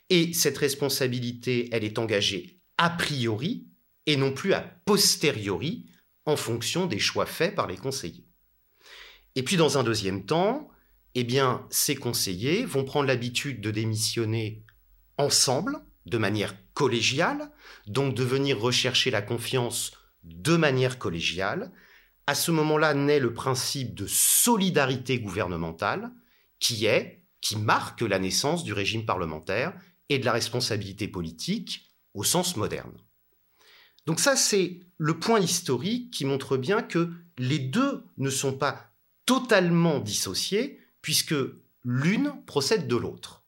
et 0.10 0.34
cette 0.34 0.58
responsabilité, 0.58 1.70
elle 1.72 1.84
est 1.84 2.00
engagée 2.00 2.62
a 2.78 2.90
priori 2.90 3.68
et 4.06 4.18
non 4.18 4.34
plus 4.34 4.54
a 4.54 4.60
posteriori 4.60 5.90
en 6.26 6.36
fonction 6.36 6.86
des 6.86 7.00
choix 7.00 7.26
faits 7.26 7.56
par 7.56 7.68
les 7.68 7.78
conseillers. 7.78 8.28
Et 9.36 9.44
puis 9.44 9.58
dans 9.58 9.78
un 9.78 9.84
deuxième 9.84 10.26
temps, 10.26 10.70
eh 11.14 11.24
bien, 11.24 11.66
ces 11.70 11.96
conseillers 11.96 12.66
vont 12.66 12.84
prendre 12.84 13.08
l'habitude 13.08 13.62
de 13.62 13.72
démissionner 13.72 14.66
ensemble, 15.18 15.80
de 16.06 16.18
manière 16.18 16.56
collégiale, 16.74 17.52
donc 17.88 18.14
de 18.14 18.24
venir 18.24 18.60
rechercher 18.60 19.12
la 19.12 19.22
confiance 19.22 19.94
de 20.24 20.56
manière 20.56 21.00
collégiale. 21.00 21.72
À 22.28 22.36
ce 22.36 22.52
moment-là 22.52 22.94
naît 22.94 23.20
le 23.20 23.34
principe 23.34 23.96
de 23.96 24.08
solidarité 24.08 25.20
gouvernementale, 25.20 26.12
qui 26.60 26.86
est, 26.86 27.24
qui 27.42 27.56
marque 27.56 28.02
la 28.02 28.20
naissance 28.20 28.64
du 28.64 28.74
régime 28.74 29.06
parlementaire 29.06 29.74
et 30.10 30.20
de 30.20 30.26
la 30.26 30.34
responsabilité 30.34 31.08
politique 31.08 31.92
au 32.14 32.24
sens 32.24 32.56
moderne. 32.56 32.98
Donc 34.06 34.20
ça, 34.20 34.36
c'est 34.36 34.80
le 34.98 35.20
point 35.20 35.40
historique 35.40 36.12
qui 36.12 36.26
montre 36.26 36.58
bien 36.58 36.82
que 36.82 37.12
les 37.38 37.60
deux 37.60 38.04
ne 38.18 38.30
sont 38.30 38.54
pas 38.54 38.92
totalement 39.26 40.00
dissociés, 40.00 40.80
puisque 41.02 41.36
l'une 41.84 42.34
procède 42.46 42.88
de 42.88 42.96
l'autre. 42.96 43.44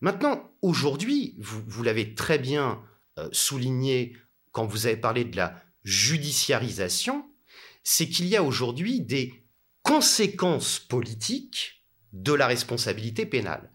Maintenant, 0.00 0.50
aujourd'hui, 0.62 1.34
vous, 1.38 1.82
l'avez 1.82 2.14
très 2.14 2.38
bien 2.38 2.82
euh, 3.18 3.28
souligné 3.32 4.16
quand 4.52 4.66
vous 4.66 4.86
avez 4.86 4.96
parlé 4.96 5.24
de 5.24 5.36
la 5.36 5.62
judiciarisation, 5.84 7.28
c'est 7.82 8.08
qu'il 8.08 8.26
y 8.26 8.36
a 8.36 8.42
aujourd'hui 8.42 9.00
des 9.00 9.44
conséquences 9.82 10.78
politiques 10.78 11.84
de 12.12 12.32
la 12.32 12.46
responsabilité 12.46 13.26
pénale. 13.26 13.70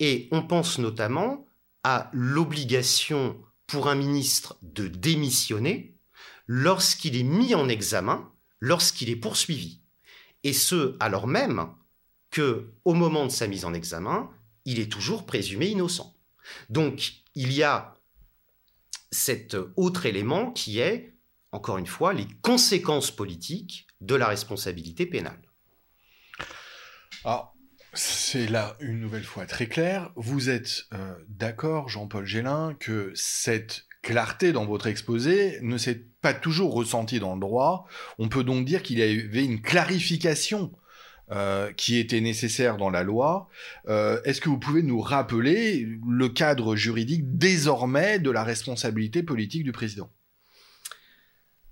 Et 0.00 0.28
on 0.32 0.42
pense 0.42 0.78
notamment 0.78 1.46
à 1.82 2.10
l'obligation 2.12 3.40
pour 3.66 3.88
un 3.88 3.94
ministre 3.94 4.58
de 4.62 4.88
démissionner 4.88 5.96
lorsqu'il 6.46 7.16
est 7.16 7.24
mis 7.24 7.54
en 7.54 7.68
examen, 7.68 8.30
lorsqu'il 8.60 9.10
est 9.10 9.16
poursuivi. 9.16 9.80
Et 10.44 10.52
ce, 10.52 10.96
alors 11.00 11.26
même 11.26 11.68
que, 12.30 12.72
au 12.84 12.94
moment 12.94 13.26
de 13.26 13.30
sa 13.30 13.46
mise 13.46 13.64
en 13.64 13.74
examen, 13.74 14.30
il 14.64 14.78
est 14.78 14.90
toujours 14.90 15.26
présumé 15.26 15.66
innocent. 15.68 16.16
Donc, 16.68 17.14
il 17.34 17.52
y 17.52 17.62
a 17.62 17.94
cet 19.10 19.56
autre 19.76 20.06
élément 20.06 20.52
qui 20.52 20.78
est, 20.78 21.16
encore 21.52 21.78
une 21.78 21.86
fois, 21.86 22.12
les 22.12 22.28
conséquences 22.42 23.10
politiques 23.10 23.86
de 24.00 24.14
la 24.14 24.28
responsabilité 24.28 25.06
pénale. 25.06 25.40
C'est 27.96 28.46
là 28.46 28.76
une 28.80 29.00
nouvelle 29.00 29.24
fois 29.24 29.46
très 29.46 29.66
clair. 29.66 30.10
Vous 30.16 30.50
êtes 30.50 30.84
euh, 30.92 31.14
d'accord, 31.28 31.88
Jean-Paul 31.88 32.24
Gélin, 32.24 32.76
que 32.78 33.12
cette 33.14 33.86
clarté 34.02 34.52
dans 34.52 34.66
votre 34.66 34.86
exposé 34.86 35.58
ne 35.62 35.78
s'est 35.78 36.06
pas 36.20 36.34
toujours 36.34 36.74
ressentie 36.74 37.18
dans 37.18 37.34
le 37.34 37.40
droit. 37.40 37.86
On 38.18 38.28
peut 38.28 38.44
donc 38.44 38.64
dire 38.64 38.82
qu'il 38.82 38.98
y 38.98 39.02
avait 39.02 39.44
une 39.44 39.60
clarification 39.60 40.72
euh, 41.32 41.72
qui 41.72 41.98
était 41.98 42.20
nécessaire 42.20 42.76
dans 42.76 42.90
la 42.90 43.02
loi. 43.02 43.48
Euh, 43.88 44.20
est-ce 44.24 44.40
que 44.40 44.48
vous 44.48 44.58
pouvez 44.58 44.82
nous 44.82 45.00
rappeler 45.00 45.86
le 46.06 46.28
cadre 46.28 46.76
juridique 46.76 47.36
désormais 47.36 48.18
de 48.18 48.30
la 48.30 48.44
responsabilité 48.44 49.22
politique 49.22 49.64
du 49.64 49.72
président? 49.72 50.10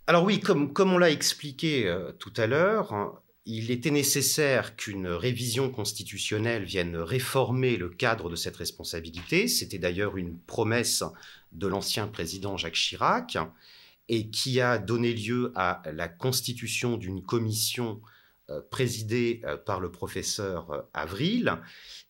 Alors 0.07 0.25
oui, 0.25 0.41
comme, 0.41 0.73
on 0.79 0.99
l'a 0.99 1.11
expliqué 1.11 1.91
tout 2.19 2.33
à 2.37 2.47
l'heure, 2.47 2.93
hein, 2.93 3.15
il 3.47 3.71
était 3.71 3.91
nécessaire 3.91 4.75
qu'une 4.77 5.07
révision 5.07 5.71
constitutionnelle 5.71 6.65
vienne 6.65 6.97
réformer 6.97 7.77
le 7.77 7.91
cadre 7.91 8.31
de 8.31 8.37
cette 8.37 8.57
responsabilité. 8.57 9.49
C'était 9.49 9.79
d'ailleurs 9.79 10.17
une 10.17 10.39
promesse 10.39 11.05
de 11.53 11.67
l'ancien 11.67 12.09
président 12.09 12.57
Jacques 12.57 12.75
Chirac 12.75 13.37
et 14.09 14.31
qui 14.31 14.61
a 14.61 14.79
donné 14.79 15.13
lieu 15.13 15.53
à 15.55 15.83
la 15.93 16.09
constitution 16.09 16.97
d'une 16.97 17.23
commission 17.23 18.01
euh, 18.51 18.61
présidée 18.71 19.41
euh, 19.45 19.57
par 19.57 19.81
le 19.81 19.91
professeur 19.91 20.71
euh, 20.71 20.83
Avril 20.93 21.59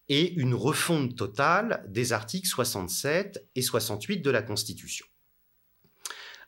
et 0.09 0.33
une 0.35 0.55
refonte 0.55 1.17
totale 1.17 1.85
des 1.89 2.13
articles 2.13 2.49
67 2.49 3.49
et 3.55 3.63
68 3.63 4.19
de 4.19 4.31
la 4.31 4.43
Constitution. 4.43 5.07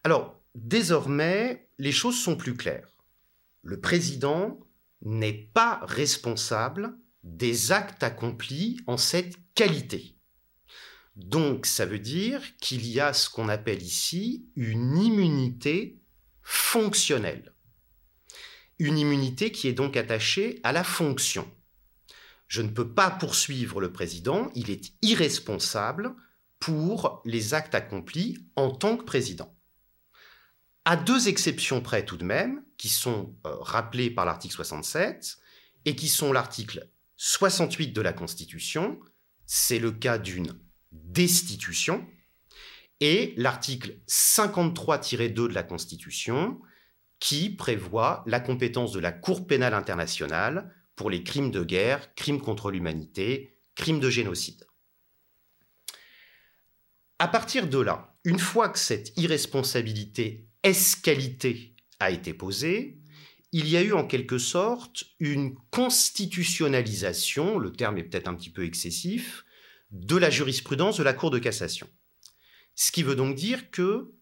Alors, 0.02 0.40
désormais, 0.54 1.68
les 1.78 1.92
choses 1.92 2.20
sont 2.20 2.36
plus 2.36 2.54
claires. 2.54 2.88
Le 3.62 3.80
président 3.80 4.58
n'est 5.02 5.50
pas 5.52 5.80
responsable 5.82 6.96
des 7.22 7.72
actes 7.72 8.02
accomplis 8.02 8.80
en 8.86 8.96
cette 8.96 9.36
qualité. 9.54 10.16
Donc 11.16 11.66
ça 11.66 11.86
veut 11.86 11.98
dire 11.98 12.42
qu'il 12.58 12.86
y 12.86 13.00
a 13.00 13.12
ce 13.12 13.30
qu'on 13.30 13.48
appelle 13.48 13.82
ici 13.82 14.46
une 14.54 14.98
immunité 14.98 16.00
fonctionnelle. 16.42 17.54
Une 18.78 18.98
immunité 18.98 19.50
qui 19.50 19.68
est 19.68 19.72
donc 19.72 19.96
attachée 19.96 20.60
à 20.62 20.72
la 20.72 20.84
fonction. 20.84 21.50
Je 22.46 22.62
ne 22.62 22.68
peux 22.68 22.92
pas 22.92 23.10
poursuivre 23.10 23.80
le 23.80 23.90
président, 23.90 24.50
il 24.54 24.70
est 24.70 24.92
irresponsable 25.02 26.14
pour 26.60 27.22
les 27.24 27.54
actes 27.54 27.74
accomplis 27.74 28.38
en 28.54 28.70
tant 28.70 28.96
que 28.96 29.04
président 29.04 29.55
à 30.86 30.96
deux 30.96 31.28
exceptions 31.28 31.80
près 31.82 32.04
tout 32.04 32.16
de 32.16 32.24
même, 32.24 32.62
qui 32.78 32.88
sont 32.88 33.34
euh, 33.44 33.56
rappelées 33.58 34.08
par 34.08 34.24
l'article 34.24 34.54
67 34.54 35.36
et 35.84 35.96
qui 35.96 36.08
sont 36.08 36.32
l'article 36.32 36.88
68 37.16 37.92
de 37.92 38.00
la 38.00 38.12
Constitution, 38.12 39.00
c'est 39.46 39.80
le 39.80 39.90
cas 39.90 40.16
d'une 40.16 40.56
destitution, 40.92 42.06
et 43.00 43.34
l'article 43.36 43.98
53-2 44.08 45.32
de 45.32 45.46
la 45.48 45.64
Constitution, 45.64 46.60
qui 47.18 47.50
prévoit 47.50 48.22
la 48.26 48.38
compétence 48.38 48.92
de 48.92 49.00
la 49.00 49.10
Cour 49.10 49.46
pénale 49.48 49.74
internationale 49.74 50.72
pour 50.94 51.10
les 51.10 51.24
crimes 51.24 51.50
de 51.50 51.64
guerre, 51.64 52.14
crimes 52.14 52.40
contre 52.40 52.70
l'humanité, 52.70 53.58
crimes 53.74 54.00
de 54.00 54.08
génocide. 54.08 54.64
À 57.18 57.26
partir 57.26 57.66
de 57.66 57.78
là, 57.78 58.14
une 58.24 58.38
fois 58.38 58.68
que 58.68 58.78
cette 58.78 59.16
irresponsabilité 59.18 60.46
escalité 60.66 61.74
a 62.00 62.10
été 62.10 62.34
posée, 62.34 62.98
il 63.52 63.68
y 63.68 63.76
a 63.76 63.82
eu 63.82 63.92
en 63.92 64.06
quelque 64.06 64.38
sorte 64.38 65.04
une 65.18 65.54
constitutionnalisation, 65.70 67.58
le 67.58 67.72
terme 67.72 67.98
est 67.98 68.04
peut-être 68.04 68.28
un 68.28 68.34
petit 68.34 68.50
peu 68.50 68.64
excessif, 68.64 69.44
de 69.90 70.16
la 70.16 70.30
jurisprudence 70.30 70.98
de 70.98 71.04
la 71.04 71.12
Cour 71.12 71.30
de 71.30 71.38
cassation. 71.38 71.88
Ce 72.74 72.92
qui 72.92 73.02
veut 73.02 73.14
donc 73.14 73.36
dire 73.36 73.70
que 73.70 74.12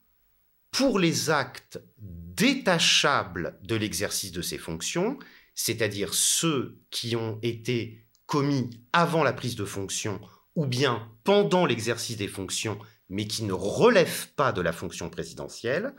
pour 0.71 0.99
les 0.99 1.31
actes 1.31 1.81
détachables 1.99 3.59
de 3.63 3.77
l'exercice 3.77 4.33
de 4.33 4.43
ces 4.43 4.59
fonctions, 4.59 5.19
c'est-à-dire 5.55 6.15
ceux 6.15 6.81
qui 6.91 7.17
ont 7.17 7.39
été 7.43 8.07
commis 8.27 8.71
avant 8.93 9.23
la 9.23 9.33
prise 9.33 9.57
de 9.57 9.65
fonction 9.65 10.21
ou 10.55 10.67
bien 10.67 11.09
pendant 11.25 11.67
l'exercice 11.67 12.17
des 12.17 12.29
fonctions, 12.29 12.79
mais 13.09 13.27
qui 13.27 13.45
ne 13.45 13.53
relèvent 13.53 14.29
pas 14.37 14.53
de 14.53 14.61
la 14.61 14.73
fonction 14.73 15.11
présidentielle, 15.11 15.95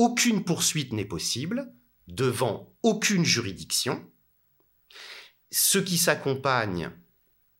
aucune 0.00 0.44
poursuite 0.44 0.94
n'est 0.94 1.04
possible 1.04 1.70
devant 2.08 2.74
aucune 2.82 3.22
juridiction, 3.22 4.02
ce 5.50 5.76
qui 5.76 5.98
s'accompagne 5.98 6.90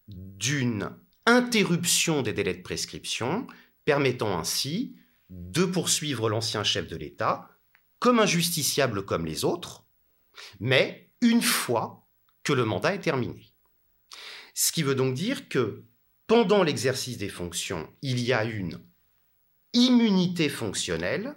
d'une 0.08 0.96
interruption 1.26 2.22
des 2.22 2.32
délais 2.32 2.54
de 2.54 2.62
prescription, 2.62 3.46
permettant 3.84 4.38
ainsi 4.38 4.96
de 5.28 5.66
poursuivre 5.66 6.30
l'ancien 6.30 6.64
chef 6.64 6.88
de 6.88 6.96
l'État 6.96 7.50
comme 7.98 8.20
un 8.20 8.26
justiciable 8.26 9.04
comme 9.04 9.26
les 9.26 9.44
autres, 9.44 9.84
mais 10.60 11.12
une 11.20 11.42
fois 11.42 12.08
que 12.42 12.54
le 12.54 12.64
mandat 12.64 12.94
est 12.94 13.00
terminé. 13.00 13.52
Ce 14.54 14.72
qui 14.72 14.82
veut 14.82 14.94
donc 14.94 15.12
dire 15.12 15.50
que 15.50 15.84
pendant 16.26 16.62
l'exercice 16.62 17.18
des 17.18 17.28
fonctions, 17.28 17.92
il 18.00 18.18
y 18.18 18.32
a 18.32 18.44
une 18.44 18.80
immunité 19.74 20.48
fonctionnelle 20.48 21.36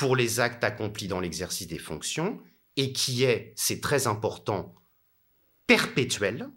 pour 0.00 0.16
les 0.16 0.40
actes 0.40 0.64
accomplis 0.64 1.08
dans 1.08 1.20
l'exercice 1.20 1.66
des 1.66 1.78
fonctions 1.78 2.40
et 2.78 2.94
qui 2.94 3.24
est, 3.24 3.52
c'est 3.54 3.82
très 3.82 4.06
important, 4.06 4.74
perpétuel. 5.66 6.48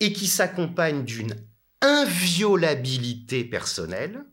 et 0.00 0.14
qui 0.14 0.26
s'accompagne 0.26 1.04
d'une 1.04 1.46
inviolabilité 1.82 3.44
personnelle, 3.44 4.24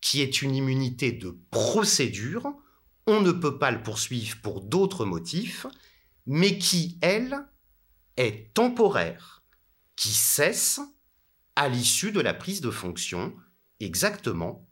qui 0.00 0.22
est 0.22 0.42
une 0.42 0.56
immunité 0.56 1.12
de 1.12 1.38
procédure, 1.52 2.52
on 3.06 3.20
ne 3.20 3.30
peut 3.30 3.60
pas 3.60 3.70
le 3.70 3.80
poursuivre 3.80 4.36
pour 4.42 4.60
d'autres 4.60 5.06
motifs, 5.06 5.66
mais 6.26 6.58
qui, 6.58 6.98
elle, 7.00 7.46
est 8.16 8.52
temporaire, 8.54 9.44
qui 9.94 10.10
cesse 10.10 10.80
à 11.54 11.68
l'issue 11.68 12.10
de 12.10 12.20
la 12.20 12.34
prise 12.34 12.60
de 12.60 12.72
fonction, 12.72 13.36
exactement 13.78 14.68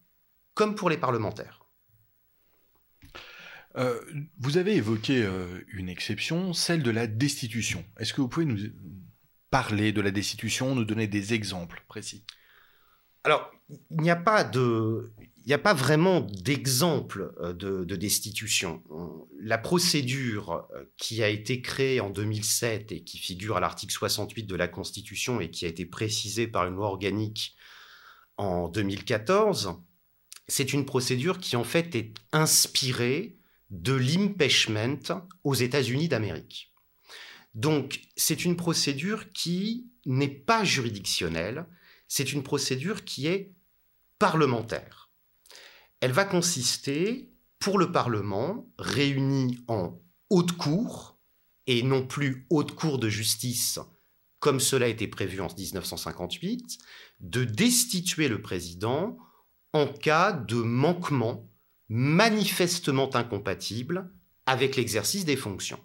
comme 0.54 0.74
pour 0.74 0.90
les 0.90 0.98
parlementaires. 0.98 1.61
Euh, 3.76 4.00
vous 4.38 4.58
avez 4.58 4.76
évoqué 4.76 5.22
euh, 5.22 5.60
une 5.68 5.88
exception, 5.88 6.52
celle 6.52 6.82
de 6.82 6.90
la 6.90 7.06
destitution. 7.06 7.84
Est-ce 7.98 8.12
que 8.12 8.20
vous 8.20 8.28
pouvez 8.28 8.46
nous 8.46 8.58
parler 9.50 9.92
de 9.92 10.00
la 10.00 10.10
destitution, 10.10 10.74
nous 10.74 10.84
donner 10.84 11.06
des 11.06 11.34
exemples 11.34 11.84
précis? 11.88 12.24
Alors, 13.24 13.50
il 13.90 14.00
n'y 14.00 14.10
a 14.10 14.16
pas 14.16 14.44
de, 14.44 15.12
il 15.38 15.46
n'y 15.46 15.54
a 15.54 15.58
pas 15.58 15.74
vraiment 15.74 16.20
d'exemple 16.20 17.32
euh, 17.40 17.52
de, 17.52 17.84
de, 17.84 17.96
destitution. 17.96 18.82
La 19.40 19.58
procédure 19.58 20.66
qui 20.96 21.22
a 21.22 21.28
été 21.28 21.62
créée 21.62 22.00
en 22.00 22.10
2007 22.10 22.92
et 22.92 23.04
qui 23.04 23.18
figure 23.18 23.56
à 23.56 23.60
l'article 23.60 23.92
68 23.92 24.44
de 24.44 24.56
la 24.56 24.68
Constitution 24.68 25.40
et 25.40 25.50
qui 25.50 25.64
a 25.64 25.68
été 25.68 25.86
précisée 25.86 26.46
par 26.46 26.66
une 26.66 26.74
loi 26.74 26.88
organique 26.88 27.56
en 28.36 28.68
2014, 28.68 29.76
c'est 30.48 30.72
une 30.72 30.84
procédure 30.84 31.38
qui 31.38 31.56
en 31.56 31.64
fait 31.64 31.94
est 31.94 32.14
inspirée 32.32 33.38
de 33.72 33.94
l'impeachment 33.94 35.26
aux 35.44 35.54
États-Unis 35.54 36.08
d'Amérique. 36.08 36.72
Donc, 37.54 38.00
c'est 38.16 38.44
une 38.44 38.56
procédure 38.56 39.32
qui 39.32 39.88
n'est 40.06 40.28
pas 40.28 40.62
juridictionnelle, 40.62 41.66
c'est 42.06 42.32
une 42.32 42.42
procédure 42.42 43.04
qui 43.04 43.26
est 43.26 43.52
parlementaire. 44.18 45.10
Elle 46.00 46.12
va 46.12 46.24
consister, 46.24 47.32
pour 47.58 47.78
le 47.78 47.92
Parlement, 47.92 48.68
réuni 48.78 49.58
en 49.68 49.98
haute 50.28 50.52
cour, 50.52 51.18
et 51.66 51.82
non 51.82 52.06
plus 52.06 52.46
haute 52.50 52.74
cour 52.74 52.98
de 52.98 53.08
justice, 53.08 53.78
comme 54.38 54.60
cela 54.60 54.88
été 54.88 55.06
prévu 55.06 55.40
en 55.40 55.46
1958, 55.46 56.78
de 57.20 57.44
destituer 57.44 58.28
le 58.28 58.42
président 58.42 59.16
en 59.72 59.86
cas 59.86 60.32
de 60.32 60.56
manquement 60.56 61.48
manifestement 61.94 63.14
incompatible 63.14 64.10
avec 64.46 64.76
l'exercice 64.76 65.26
des 65.26 65.36
fonctions. 65.36 65.78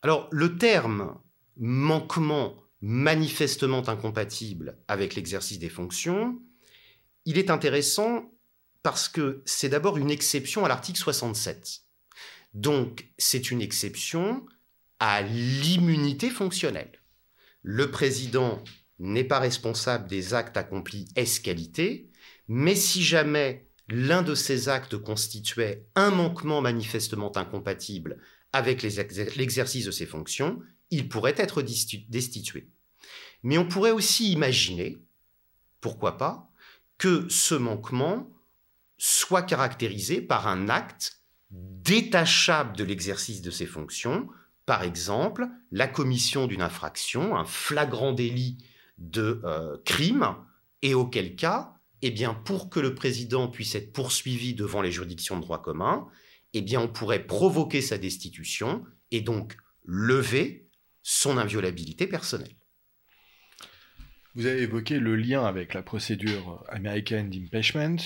Alors, 0.00 0.26
le 0.30 0.56
terme 0.56 1.20
manquement 1.58 2.56
manifestement 2.80 3.86
incompatible 3.86 4.78
avec 4.88 5.16
l'exercice 5.16 5.58
des 5.58 5.68
fonctions, 5.68 6.40
il 7.26 7.36
est 7.36 7.50
intéressant 7.50 8.32
parce 8.82 9.10
que 9.10 9.42
c'est 9.44 9.68
d'abord 9.68 9.98
une 9.98 10.10
exception 10.10 10.64
à 10.64 10.68
l'article 10.68 10.98
67. 10.98 11.82
Donc, 12.54 13.06
c'est 13.18 13.50
une 13.50 13.60
exception 13.60 14.46
à 14.98 15.20
l'immunité 15.20 16.30
fonctionnelle. 16.30 17.02
Le 17.60 17.90
président 17.90 18.64
n'est 18.98 19.24
pas 19.24 19.40
responsable 19.40 20.08
des 20.08 20.32
actes 20.32 20.56
accomplis 20.56 21.06
ès 21.16 21.42
qualité, 21.42 22.10
mais 22.46 22.74
si 22.74 23.02
jamais 23.02 23.67
l'un 23.88 24.22
de 24.22 24.34
ces 24.34 24.68
actes 24.68 24.96
constituait 24.96 25.86
un 25.94 26.10
manquement 26.10 26.60
manifestement 26.60 27.36
incompatible 27.36 28.18
avec 28.52 28.82
l'exercice 28.82 29.86
de 29.86 29.90
ses 29.90 30.06
fonctions, 30.06 30.60
il 30.90 31.08
pourrait 31.08 31.34
être 31.36 31.62
destitué. 31.62 32.70
Mais 33.42 33.58
on 33.58 33.66
pourrait 33.66 33.90
aussi 33.90 34.32
imaginer, 34.32 34.98
pourquoi 35.80 36.16
pas, 36.16 36.50
que 36.96 37.28
ce 37.28 37.54
manquement 37.54 38.30
soit 38.96 39.42
caractérisé 39.42 40.20
par 40.20 40.48
un 40.48 40.68
acte 40.68 41.22
détachable 41.50 42.76
de 42.76 42.84
l'exercice 42.84 43.42
de 43.42 43.50
ses 43.50 43.66
fonctions, 43.66 44.28
par 44.66 44.82
exemple 44.82 45.46
la 45.72 45.86
commission 45.86 46.46
d'une 46.46 46.62
infraction, 46.62 47.36
un 47.36 47.44
flagrant 47.44 48.12
délit 48.12 48.58
de 48.98 49.40
euh, 49.44 49.78
crime, 49.84 50.34
et 50.82 50.94
auquel 50.94 51.36
cas 51.36 51.77
eh 52.02 52.10
bien, 52.10 52.34
pour 52.34 52.70
que 52.70 52.80
le 52.80 52.94
président 52.94 53.48
puisse 53.48 53.74
être 53.74 53.92
poursuivi 53.92 54.54
devant 54.54 54.82
les 54.82 54.92
juridictions 54.92 55.36
de 55.36 55.42
droit 55.42 55.62
commun, 55.62 56.06
eh 56.54 56.62
bien, 56.62 56.80
on 56.80 56.88
pourrait 56.88 57.26
provoquer 57.26 57.82
sa 57.82 57.98
destitution 57.98 58.84
et 59.10 59.20
donc 59.20 59.56
lever 59.84 60.68
son 61.02 61.38
inviolabilité 61.38 62.06
personnelle. 62.06 62.54
Vous 64.34 64.46
avez 64.46 64.62
évoqué 64.62 65.00
le 65.00 65.16
lien 65.16 65.44
avec 65.44 65.74
la 65.74 65.82
procédure 65.82 66.64
américaine 66.68 67.30
d'impeachment. 67.30 67.98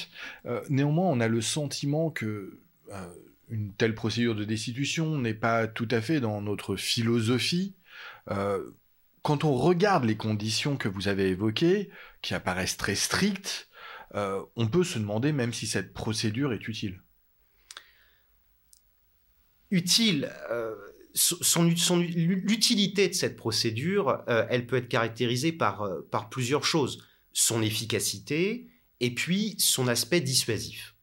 Euh, 0.46 0.62
néanmoins, 0.70 1.08
on 1.08 1.20
a 1.20 1.28
le 1.28 1.42
sentiment 1.42 2.10
que 2.10 2.60
euh, 2.90 3.06
une 3.50 3.74
telle 3.74 3.94
procédure 3.94 4.34
de 4.34 4.44
destitution 4.44 5.18
n'est 5.18 5.34
pas 5.34 5.66
tout 5.66 5.88
à 5.90 6.00
fait 6.00 6.20
dans 6.20 6.40
notre 6.40 6.76
philosophie. 6.76 7.74
Euh, 8.30 8.70
quand 9.22 9.44
on 9.44 9.52
regarde 9.52 10.04
les 10.04 10.16
conditions 10.16 10.76
que 10.76 10.88
vous 10.88 11.08
avez 11.08 11.28
évoquées, 11.28 11.90
qui 12.22 12.34
apparaissent 12.34 12.76
très 12.76 12.94
strictes, 12.94 13.68
euh, 14.14 14.42
on 14.56 14.66
peut 14.66 14.84
se 14.84 14.98
demander 14.98 15.32
même 15.32 15.52
si 15.52 15.66
cette 15.66 15.92
procédure 15.94 16.52
est 16.52 16.68
utile. 16.68 17.02
Utile, 19.70 20.30
euh, 20.50 20.74
l'utilité 21.40 23.08
de 23.08 23.14
cette 23.14 23.36
procédure, 23.36 24.22
euh, 24.28 24.46
elle 24.50 24.66
peut 24.66 24.76
être 24.76 24.88
caractérisée 24.88 25.52
par, 25.52 25.88
par 26.10 26.28
plusieurs 26.28 26.64
choses. 26.64 27.06
Son 27.32 27.62
efficacité 27.62 28.68
et 29.00 29.14
puis 29.14 29.56
son 29.58 29.88
aspect 29.88 30.20
dissuasif. 30.20 30.94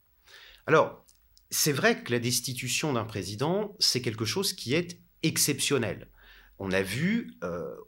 Alors, 0.66 1.04
c'est 1.50 1.72
vrai 1.72 2.04
que 2.04 2.12
la 2.12 2.20
destitution 2.20 2.92
d'un 2.92 3.04
président, 3.04 3.74
c'est 3.80 4.00
quelque 4.00 4.24
chose 4.24 4.52
qui 4.52 4.74
est 4.74 5.00
exceptionnel. 5.24 6.08
On 6.60 6.70
a 6.70 6.82
vu 6.82 7.34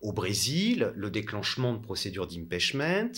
au 0.01 0.13
Brésil 0.13 0.93
le 0.97 1.11
déclenchement 1.11 1.75
de 1.75 1.79
procédures 1.79 2.27
d'impeachment, 2.27 3.13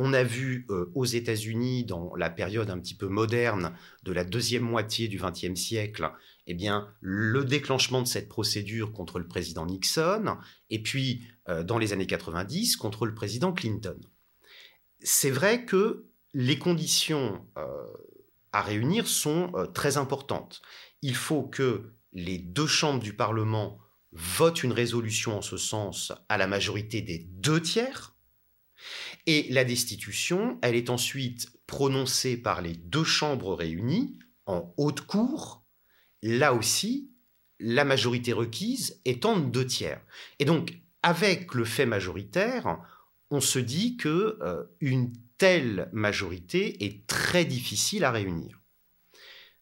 on 0.00 0.14
a 0.14 0.22
vu 0.22 0.66
euh, 0.70 0.90
aux 0.94 1.04
États-Unis, 1.04 1.84
dans 1.84 2.14
la 2.16 2.30
période 2.30 2.70
un 2.70 2.78
petit 2.78 2.94
peu 2.94 3.06
moderne 3.06 3.76
de 4.02 4.12
la 4.12 4.24
deuxième 4.24 4.62
moitié 4.62 5.08
du 5.08 5.18
XXe 5.18 5.60
siècle, 5.60 6.10
eh 6.46 6.54
bien, 6.54 6.88
le 7.00 7.44
déclenchement 7.44 8.00
de 8.00 8.06
cette 8.06 8.28
procédure 8.28 8.92
contre 8.92 9.18
le 9.18 9.28
président 9.28 9.66
Nixon, 9.66 10.38
et 10.70 10.82
puis 10.82 11.22
euh, 11.50 11.62
dans 11.62 11.76
les 11.76 11.92
années 11.92 12.06
90 12.06 12.76
contre 12.76 13.04
le 13.04 13.14
président 13.14 13.52
Clinton. 13.52 14.00
C'est 15.00 15.30
vrai 15.30 15.66
que 15.66 16.06
les 16.32 16.58
conditions 16.58 17.46
euh, 17.58 17.86
à 18.52 18.62
réunir 18.62 19.06
sont 19.06 19.52
très 19.74 19.98
importantes. 19.98 20.62
Il 21.02 21.14
faut 21.14 21.42
que 21.42 21.92
les 22.12 22.38
deux 22.38 22.66
chambres 22.66 23.02
du 23.02 23.12
Parlement 23.12 23.78
votent 24.12 24.62
une 24.62 24.72
résolution 24.72 25.36
en 25.36 25.42
ce 25.42 25.56
sens 25.56 26.12
à 26.28 26.38
la 26.38 26.46
majorité 26.46 27.02
des 27.02 27.18
deux 27.18 27.60
tiers, 27.60 28.09
et 29.26 29.46
la 29.50 29.64
destitution, 29.64 30.58
elle 30.62 30.74
est 30.74 30.90
ensuite 30.90 31.50
prononcée 31.66 32.36
par 32.36 32.62
les 32.62 32.74
deux 32.74 33.04
chambres 33.04 33.54
réunies 33.54 34.18
en 34.46 34.74
haute 34.76 35.02
cour, 35.02 35.64
là 36.22 36.54
aussi, 36.54 37.10
la 37.60 37.84
majorité 37.84 38.32
requise 38.32 39.00
étant 39.04 39.38
de 39.38 39.46
deux 39.46 39.66
tiers. 39.66 40.02
Et 40.38 40.44
donc, 40.44 40.80
avec 41.02 41.54
le 41.54 41.64
fait 41.64 41.86
majoritaire, 41.86 42.78
on 43.30 43.40
se 43.40 43.58
dit 43.58 43.96
que 43.96 44.38
euh, 44.42 44.64
une 44.80 45.12
telle 45.38 45.88
majorité 45.92 46.84
est 46.84 47.06
très 47.06 47.44
difficile 47.44 48.04
à 48.04 48.10
réunir. 48.10 48.60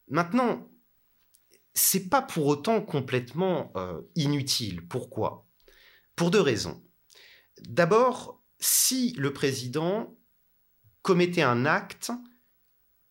Maintenant, 0.08 0.68
c'est 1.74 2.08
pas 2.08 2.22
pour 2.22 2.46
autant 2.46 2.80
complètement 2.80 3.72
euh, 3.76 4.00
inutile. 4.16 4.86
Pourquoi? 4.86 5.46
Pour 6.16 6.30
deux 6.30 6.40
raisons. 6.40 6.82
D'abord, 7.60 8.37
si 8.58 9.14
le 9.18 9.32
président 9.32 10.16
commettait 11.02 11.42
un 11.42 11.64
acte 11.64 12.10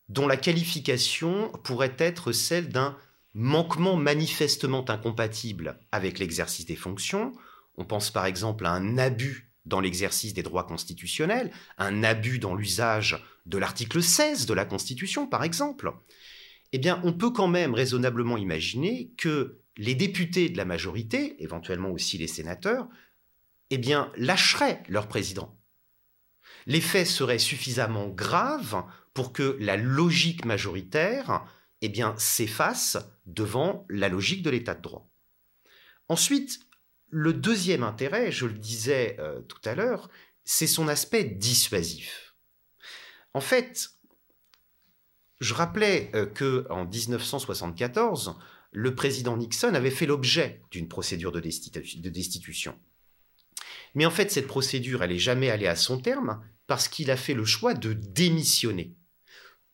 dont 0.09 0.27
la 0.27 0.37
qualification 0.37 1.51
pourrait 1.63 1.95
être 1.97 2.31
celle 2.31 2.69
d'un 2.69 2.97
manquement 3.33 3.95
manifestement 3.95 4.89
incompatible 4.89 5.79
avec 5.91 6.19
l'exercice 6.19 6.65
des 6.65 6.75
fonctions, 6.75 7.33
on 7.75 7.85
pense 7.85 8.09
par 8.11 8.25
exemple 8.25 8.65
à 8.65 8.71
un 8.71 8.97
abus 8.97 9.51
dans 9.65 9.79
l'exercice 9.81 10.33
des 10.33 10.43
droits 10.43 10.63
constitutionnels, 10.63 11.51
un 11.77 12.03
abus 12.03 12.39
dans 12.39 12.55
l'usage 12.55 13.21
de 13.45 13.57
l'article 13.57 14.01
16 14.01 14.45
de 14.45 14.53
la 14.53 14.65
Constitution 14.65 15.27
par 15.27 15.43
exemple, 15.43 15.91
eh 16.71 16.77
bien 16.77 17.01
on 17.03 17.13
peut 17.13 17.31
quand 17.31 17.47
même 17.47 17.73
raisonnablement 17.73 18.37
imaginer 18.37 19.11
que 19.17 19.59
les 19.77 19.93
députés 19.93 20.49
de 20.49 20.57
la 20.57 20.65
majorité, 20.65 21.41
éventuellement 21.43 21.91
aussi 21.91 22.17
les 22.17 22.27
sénateurs, 22.27 22.87
eh 23.69 23.77
bien, 23.77 24.11
lâcheraient 24.15 24.83
leur 24.87 25.07
président. 25.07 25.57
Les 26.65 26.81
faits 26.81 27.07
seraient 27.07 27.39
suffisamment 27.39 28.07
graves 28.07 28.83
pour 29.13 29.33
que 29.33 29.57
la 29.59 29.77
logique 29.77 30.45
majoritaire 30.45 31.45
eh 31.81 31.91
s'efface 32.17 32.97
devant 33.25 33.85
la 33.89 34.09
logique 34.09 34.43
de 34.43 34.49
l'état 34.49 34.73
de 34.73 34.81
droit. 34.81 35.09
Ensuite, 36.09 36.59
le 37.09 37.33
deuxième 37.33 37.83
intérêt, 37.83 38.31
je 38.31 38.45
le 38.45 38.57
disais 38.57 39.15
euh, 39.19 39.41
tout 39.41 39.61
à 39.65 39.75
l'heure, 39.75 40.09
c'est 40.43 40.67
son 40.67 40.87
aspect 40.87 41.23
dissuasif. 41.23 42.35
En 43.33 43.41
fait, 43.41 43.91
je 45.39 45.53
rappelais 45.53 46.09
euh, 46.15 46.25
que 46.25 46.65
en 46.69 46.85
1974, 46.85 48.37
le 48.71 48.95
président 48.95 49.37
Nixon 49.37 49.73
avait 49.73 49.91
fait 49.91 50.05
l'objet 50.05 50.61
d'une 50.71 50.87
procédure 50.87 51.31
de, 51.31 51.39
destitution. 51.39 52.77
Mais 53.97 54.05
en 54.05 54.11
fait, 54.11 54.29
cette 54.29 54.45
procédure, 54.45 55.01
elle 55.01 55.09
n'est 55.09 55.17
jamais 55.17 55.49
allée 55.49 55.65
à 55.65 55.75
son 55.75 55.99
terme 55.99 56.39
parce 56.67 56.87
qu'il 56.87 57.09
a 57.09 57.17
fait 57.17 57.33
le 57.33 57.45
choix 57.45 57.73
de 57.73 57.93
démissionner. 57.93 58.95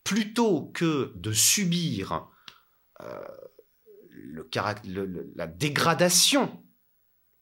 Plutôt 0.06 0.72
que 0.74 1.12
de 1.18 1.34
subir 1.34 2.30
euh, 3.02 3.20
la 5.36 5.46
dégradation 5.46 6.64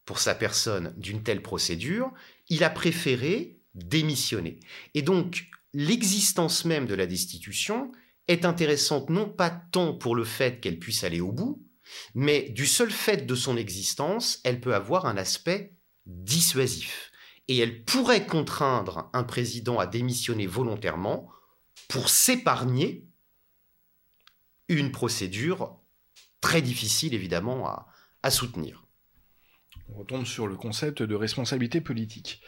pour 0.05 0.17
sa 0.17 0.33
personne 0.33 0.95
d'une 0.97 1.21
telle 1.21 1.43
procédure, 1.43 2.11
il 2.49 2.63
a 2.63 2.71
préféré 2.71 3.61
démissionner. 3.75 4.59
Et 4.95 5.03
donc, 5.03 5.51
l'existence 5.73 6.65
même 6.65 6.87
de 6.87 6.95
la 6.95 7.05
destitution 7.05 7.91
est 8.27 8.43
intéressante 8.43 9.11
non 9.11 9.29
pas 9.29 9.51
tant 9.51 9.93
pour 9.93 10.15
le 10.15 10.23
fait 10.23 10.59
qu'elle 10.59 10.79
puisse 10.79 11.03
aller 11.03 11.21
au 11.21 11.31
bout, 11.31 11.63
mais 12.15 12.49
du 12.49 12.65
seul 12.65 12.89
fait 12.89 13.27
de 13.27 13.35
son 13.35 13.55
existence, 13.55 14.39
elle 14.43 14.59
peut 14.59 14.73
avoir 14.73 15.05
un 15.05 15.17
aspect 15.17 15.75
dissuasif. 16.05 17.11
Et 17.47 17.57
elle 17.57 17.83
pourrait 17.83 18.25
contraindre 18.25 19.09
un 19.13 19.23
président 19.23 19.79
à 19.79 19.87
démissionner 19.87 20.47
volontairement 20.47 21.29
pour 21.87 22.09
s'épargner 22.09 23.05
une 24.69 24.91
procédure 24.91 25.77
très 26.39 26.61
difficile 26.61 27.13
évidemment 27.13 27.67
à, 28.23 28.31
soutenir. 28.31 28.85
On 29.89 29.99
retombe 29.99 30.25
sur 30.25 30.47
le 30.47 30.55
concept 30.55 31.03
de 31.03 31.15
responsabilité 31.15 31.81
politique. 31.81 32.41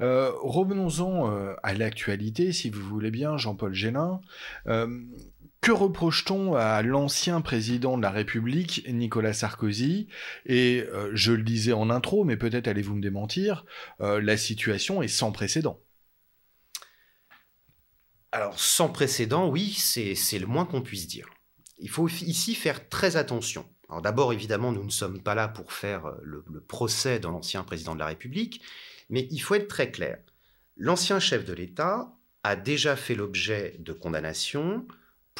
Euh, 0.00 0.32
revenons-en 0.42 1.30
euh, 1.30 1.54
à 1.62 1.72
l'actualité, 1.72 2.52
si 2.52 2.68
vous 2.68 2.82
voulez 2.82 3.10
bien, 3.10 3.36
Jean-Paul 3.38 3.72
Génin. 3.72 4.20
Euh, 4.66 5.02
que 5.60 5.72
reproche-t-on 5.72 6.54
à 6.54 6.82
l'ancien 6.82 7.40
président 7.40 7.96
de 7.96 8.02
la 8.02 8.10
République, 8.10 8.84
Nicolas 8.88 9.32
Sarkozy? 9.32 10.08
Et 10.46 10.86
je 11.12 11.32
le 11.32 11.42
disais 11.42 11.72
en 11.72 11.90
intro, 11.90 12.24
mais 12.24 12.36
peut-être 12.36 12.66
allez-vous 12.66 12.94
me 12.94 13.02
démentir, 13.02 13.64
la 13.98 14.36
situation 14.36 15.02
est 15.02 15.08
sans 15.08 15.32
précédent. 15.32 15.80
Alors, 18.32 18.60
sans 18.60 18.88
précédent, 18.88 19.48
oui, 19.48 19.72
c'est 19.74 20.38
le 20.38 20.46
moins 20.46 20.64
qu'on 20.64 20.82
puisse 20.82 21.08
dire. 21.08 21.28
Il 21.78 21.88
faut 21.88 22.08
ici 22.08 22.54
faire 22.54 22.88
très 22.88 23.16
attention. 23.16 23.68
Alors 23.88 24.02
d'abord, 24.02 24.32
évidemment, 24.32 24.70
nous 24.70 24.84
ne 24.84 24.90
sommes 24.90 25.20
pas 25.20 25.34
là 25.34 25.48
pour 25.48 25.72
faire 25.72 26.06
euh, 26.06 26.16
le, 26.22 26.60
procès 26.60 27.18
de 27.18 27.26
l'ancien 27.26 27.64
président 27.64 27.94
de 27.94 27.98
la 27.98 28.06
République, 28.06 28.62
mais 29.08 29.26
il 29.32 29.40
faut 29.40 29.56
être 29.56 29.66
très 29.66 29.90
clair. 29.90 30.18
L'ancien 30.76 31.18
chef 31.18 31.44
de 31.44 31.52
l'État 31.52 32.14
a 32.44 32.54
déjà 32.54 32.94
fait 32.94 33.16
l'objet 33.16 33.76
de 33.80 33.92
condamnations 33.92 34.86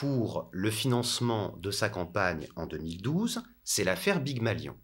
pour 0.01 0.49
le 0.51 0.71
financement 0.71 1.59
de 1.59 1.71
sa 1.71 1.91
campagne 1.91 2.49
en 2.57 2.67
2012, 2.67 3.43
c'est 3.65 3.85
l'affaire 3.85 4.23
Big 4.23 4.41
Malion. 4.41 4.79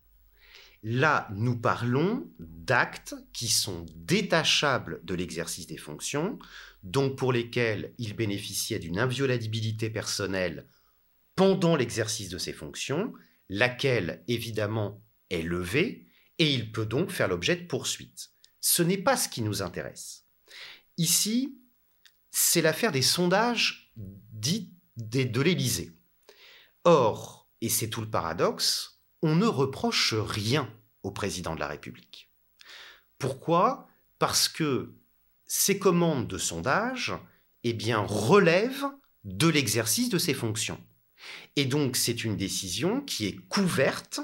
Là, 0.82 1.26
nous 1.34 1.58
parlons 1.58 2.30
d'actes 2.38 3.14
qui 3.32 3.48
sont 3.48 3.86
détachables 3.94 5.00
de 5.04 5.14
l'exercice 5.14 5.66
des 5.66 5.78
fonctions, 5.78 6.38
donc 6.82 7.16
pour 7.16 7.32
lesquels 7.32 7.94
il 7.96 8.14
bénéficiait 8.14 8.78
d'une 8.78 8.98
inviolabilité 8.98 9.88
personnelle 9.88 10.68
pendant 11.34 11.76
l'exercice 11.76 12.28
de 12.28 12.36
ses 12.36 12.52
fonctions, 12.52 13.14
laquelle 13.48 14.22
évidemment 14.28 15.02
est 15.30 15.40
levée, 15.40 16.08
et 16.38 16.52
il 16.52 16.72
peut 16.72 16.84
donc 16.84 17.10
faire 17.10 17.28
l'objet 17.28 17.56
de 17.56 17.66
poursuites. 17.66 18.32
Ce 18.60 18.82
n'est 18.82 18.98
pas 18.98 19.16
ce 19.16 19.30
qui 19.30 19.40
nous 19.40 19.62
intéresse. 19.62 20.26
Ici, 20.98 21.58
c'est 22.30 22.60
l'affaire 22.60 22.92
des 22.92 23.00
sondages 23.00 23.94
dits 23.96 24.75
de 24.96 25.40
l'Élysée. 25.40 25.92
Or, 26.84 27.48
et 27.60 27.68
c'est 27.68 27.88
tout 27.88 28.00
le 28.00 28.10
paradoxe, 28.10 29.02
on 29.22 29.34
ne 29.34 29.46
reproche 29.46 30.14
rien 30.14 30.72
au 31.02 31.10
président 31.10 31.54
de 31.54 31.60
la 31.60 31.68
République. 31.68 32.30
Pourquoi? 33.18 33.88
Parce 34.18 34.48
que 34.48 34.94
ces 35.46 35.78
commandes 35.78 36.26
de 36.26 36.38
sondage 36.38 37.14
eh 37.64 37.72
bien, 37.72 38.00
relèvent 38.00 38.86
de 39.24 39.48
l'exercice 39.48 40.08
de 40.08 40.18
ses 40.18 40.34
fonctions. 40.34 40.80
Et 41.56 41.64
donc, 41.64 41.96
c'est 41.96 42.24
une 42.24 42.36
décision 42.36 43.00
qui 43.00 43.26
est 43.26 43.36
couverte 43.48 44.20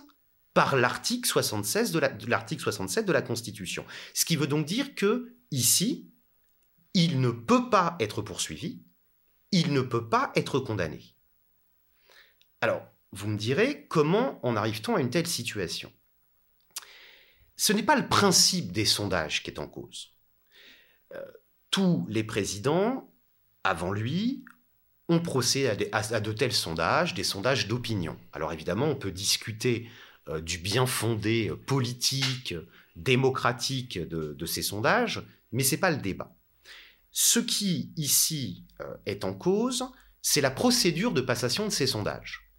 par 0.54 0.76
l'article 0.76 1.28
76 1.28 1.92
de 1.92 2.26
l'article 2.26 2.62
67 2.62 3.06
de 3.06 3.12
la 3.12 3.22
Constitution. 3.22 3.84
Ce 4.14 4.24
qui 4.24 4.36
veut 4.36 4.46
donc 4.46 4.66
dire 4.66 4.94
que 4.94 5.34
ici, 5.50 6.12
il 6.94 7.20
ne 7.20 7.30
peut 7.30 7.70
pas 7.70 7.96
être 8.00 8.22
poursuivi, 8.22 8.82
il 9.52 9.72
ne 9.72 9.82
peut 9.82 10.08
pas 10.08 10.32
être 10.34 10.58
condamné. 10.58 11.14
Alors, 12.60 12.82
vous 13.12 13.28
me 13.28 13.36
direz, 13.36 13.86
comment 13.88 14.44
en 14.44 14.56
arrive-t-on 14.56 14.96
à 14.96 15.00
une 15.00 15.10
telle 15.10 15.26
situation? 15.26 15.92
Ce 17.56 17.72
n'est 17.72 17.82
pas 17.82 17.96
le 17.96 18.08
principe 18.08 18.72
des 18.72 18.86
sondages 18.86 19.42
qui 19.42 19.50
est 19.50 19.58
en 19.58 19.68
cause. 19.68 20.14
Euh, 21.14 21.22
tous 21.70 22.06
les 22.08 22.24
présidents, 22.24 23.12
avant 23.62 23.92
lui, 23.92 24.44
on 25.08 25.20
procède 25.20 25.88
à, 25.92 26.20
de 26.20 26.32
tels 26.32 26.52
sondages, 26.52 27.14
des 27.14 27.24
sondages 27.24 27.68
d'opinion. 27.68 28.16
Alors 28.32 28.52
évidemment, 28.52 28.86
on 28.86 28.96
peut 28.96 29.12
discuter 29.12 29.88
euh, 30.28 30.40
du 30.40 30.58
bien 30.58 30.86
fondé 30.86 31.50
euh, 31.50 31.56
politique, 31.56 32.54
démocratique 32.96 33.98
de, 33.98 34.46
ces 34.46 34.62
sondages, 34.62 35.22
mais 35.50 35.62
ce 35.62 35.74
n'est 35.74 35.80
pas 35.80 35.90
le 35.90 35.98
débat. 35.98 36.34
Ce 37.12 37.38
qui 37.38 37.92
ici 37.96 38.64
euh, 38.80 38.96
est 39.04 39.24
en 39.24 39.34
cause, 39.34 39.84
c'est 40.22 40.40
la 40.40 40.50
procédure 40.50 41.12
de 41.12 41.20
passation 41.20 41.66
de 41.66 41.70
ces 41.70 41.86
sondages, 41.86 42.50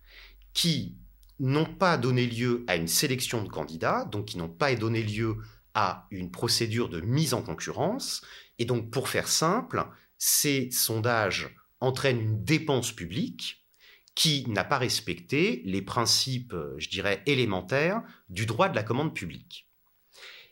qui 0.53 0.97
n'ont 1.39 1.73
pas 1.73 1.97
donné 1.97 2.27
lieu 2.27 2.63
à 2.67 2.75
une 2.75 2.87
sélection 2.87 3.43
de 3.43 3.49
candidats, 3.49 4.05
donc 4.05 4.27
qui 4.27 4.37
n'ont 4.37 4.49
pas 4.49 4.73
donné 4.75 5.01
lieu 5.01 5.37
à 5.73 6.07
une 6.11 6.29
procédure 6.29 6.87
de 6.89 7.01
mise 7.01 7.33
en 7.33 7.41
concurrence. 7.41 8.21
Et 8.59 8.65
donc, 8.65 8.91
pour 8.91 9.09
faire 9.09 9.27
simple, 9.27 9.83
ces 10.19 10.69
sondages 10.69 11.55
entraîne 11.79 12.21
une 12.21 12.43
dépense 12.43 12.91
publique 12.91 13.65
qui 14.13 14.47
n'a 14.47 14.63
pas 14.63 14.77
respecté 14.77 15.63
les 15.65 15.81
principes, 15.81 16.55
je 16.77 16.89
dirais, 16.89 17.23
élémentaires 17.25 18.03
du 18.29 18.45
droit 18.45 18.69
de 18.69 18.75
la 18.75 18.83
commande 18.83 19.15
publique. 19.15 19.67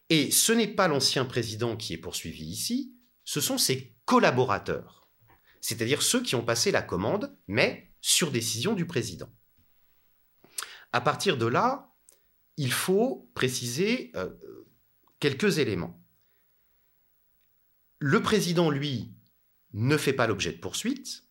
Et 0.10 0.32
ce 0.32 0.52
n'est 0.52 0.68
pas 0.68 0.88
l'ancien 0.88 1.26
président 1.26 1.78
qui 1.78 1.94
est 1.94 1.98
poursuivi 1.98 2.44
ici, 2.44 2.96
ce 3.24 3.40
sont 3.40 3.58
ses 3.58 3.91
collaborateurs, 4.12 5.08
c'est-à-dire 5.62 6.02
ceux 6.02 6.22
qui 6.22 6.36
ont 6.36 6.44
passé 6.44 6.70
la 6.70 6.82
commande, 6.82 7.34
mais 7.48 7.94
sur 8.02 8.30
décision 8.30 8.74
du 8.74 8.86
président. 8.86 9.30
À 10.92 11.00
partir 11.00 11.38
de 11.38 11.46
là, 11.46 11.94
il 12.58 12.74
faut 12.74 13.32
préciser 13.36 14.12
euh, 14.18 14.30
quelques 15.22 15.60
éléments. 15.60 15.98
Le 18.00 18.22
président, 18.22 18.70
lui, 18.70 19.14
ne 19.72 19.96
fait 19.96 20.12
pas 20.12 20.28
l'objet 20.28 20.52
de 20.52 20.60
poursuite, 20.60 21.24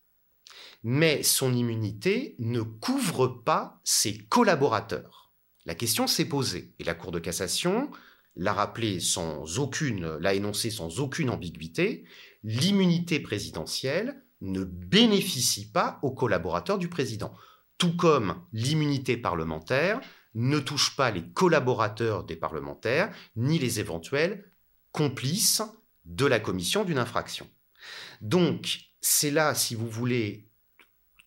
mais 0.83 1.23
son 1.23 1.53
immunité 1.53 2.35
ne 2.39 2.63
couvre 2.63 3.29
pas 3.29 3.79
ses 3.85 4.17
collaborateurs. 4.17 5.35
La 5.67 5.75
question 5.75 6.07
s'est 6.07 6.25
posée 6.25 6.73
et 6.79 6.85
la 6.85 6.95
Cour 6.95 7.13
de 7.13 7.19
cassation 7.19 7.91
l'a 8.37 8.55
rappelé 8.55 9.01
sans 9.01 9.59
aucune, 9.59 10.17
l'a 10.17 10.33
énoncé 10.33 10.71
sans 10.71 11.01
aucune 11.01 11.29
ambiguïté. 11.29 12.05
L'immunité 12.43 13.21
présidentielle 13.21 14.23
ne 14.41 14.65
bénéficie 14.65 15.71
pas 15.71 15.99
aux 16.03 16.13
collaborateurs 16.13 16.79
du 16.79 16.89
président, 16.89 17.35
tout 17.79 17.97
comme 17.97 18.43
l'immunité 18.53 19.17
parlementaire 19.17 20.01
ne 20.35 20.59
touche 20.59 20.97
pas 20.97 21.11
les 21.11 21.25
collaborateurs 21.33 22.25
des 22.25 22.37
parlementaires 22.37 23.13
ni 23.37 23.59
les 23.59 23.81
éventuels 23.81 24.51
complices 24.93 25.63
de 26.05 26.27
la 26.27 26.41
commission 26.41 26.85
d'une 26.85 26.99
infraction. 26.99 27.49
Donc, 28.21 28.81
c'est 29.01 29.31
là, 29.31 29.55
si 29.55 29.75
vous 29.75 29.89
voulez, 29.89 30.49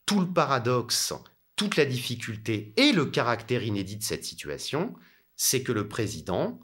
tout 0.05 0.19
le 0.19 0.31
paradoxe, 0.31 1.13
toute 1.55 1.75
la 1.75 1.85
difficulté 1.85 2.73
et 2.77 2.91
le 2.91 3.05
caractère 3.05 3.63
inédit 3.63 3.97
de 3.97 4.03
cette 4.03 4.25
situation, 4.25 4.93
c'est 5.35 5.63
que 5.63 5.71
le 5.71 5.87
président 5.87 6.59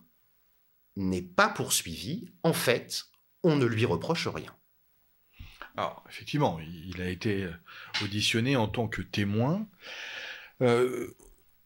n'est 0.96 1.22
pas 1.22 1.50
poursuivi. 1.50 2.32
En 2.44 2.54
fait, 2.54 3.06
on 3.44 3.56
ne 3.56 3.66
lui 3.66 3.86
reproche 3.86 4.28
rien. 4.28 4.56
Alors, 5.78 6.04
effectivement, 6.10 6.60
il 6.60 7.02
a 7.02 7.10
été 7.10 7.48
auditionné 8.04 8.56
en 8.56 8.68
tant 8.68 8.88
que 8.88 9.02
témoin. 9.02 9.68
Euh, 10.62 11.16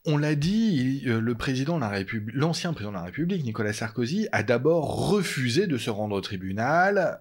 On 0.06 0.18
l'a 0.18 0.36
dit, 0.36 1.02
le 1.06 1.34
président 1.36 1.78
de 1.78 1.82
la 1.82 1.88
République, 1.88 2.36
l'ancien 2.36 2.74
président 2.74 2.92
de 2.92 2.98
la 2.98 3.04
République, 3.04 3.44
Nicolas 3.46 3.72
Sarkozy, 3.72 4.28
a 4.34 4.44
d'abord 4.44 5.10
refusé 5.10 5.66
de 5.66 5.78
se 5.78 5.90
rendre 5.90 6.14
au 6.18 6.22
tribunal 6.22 7.18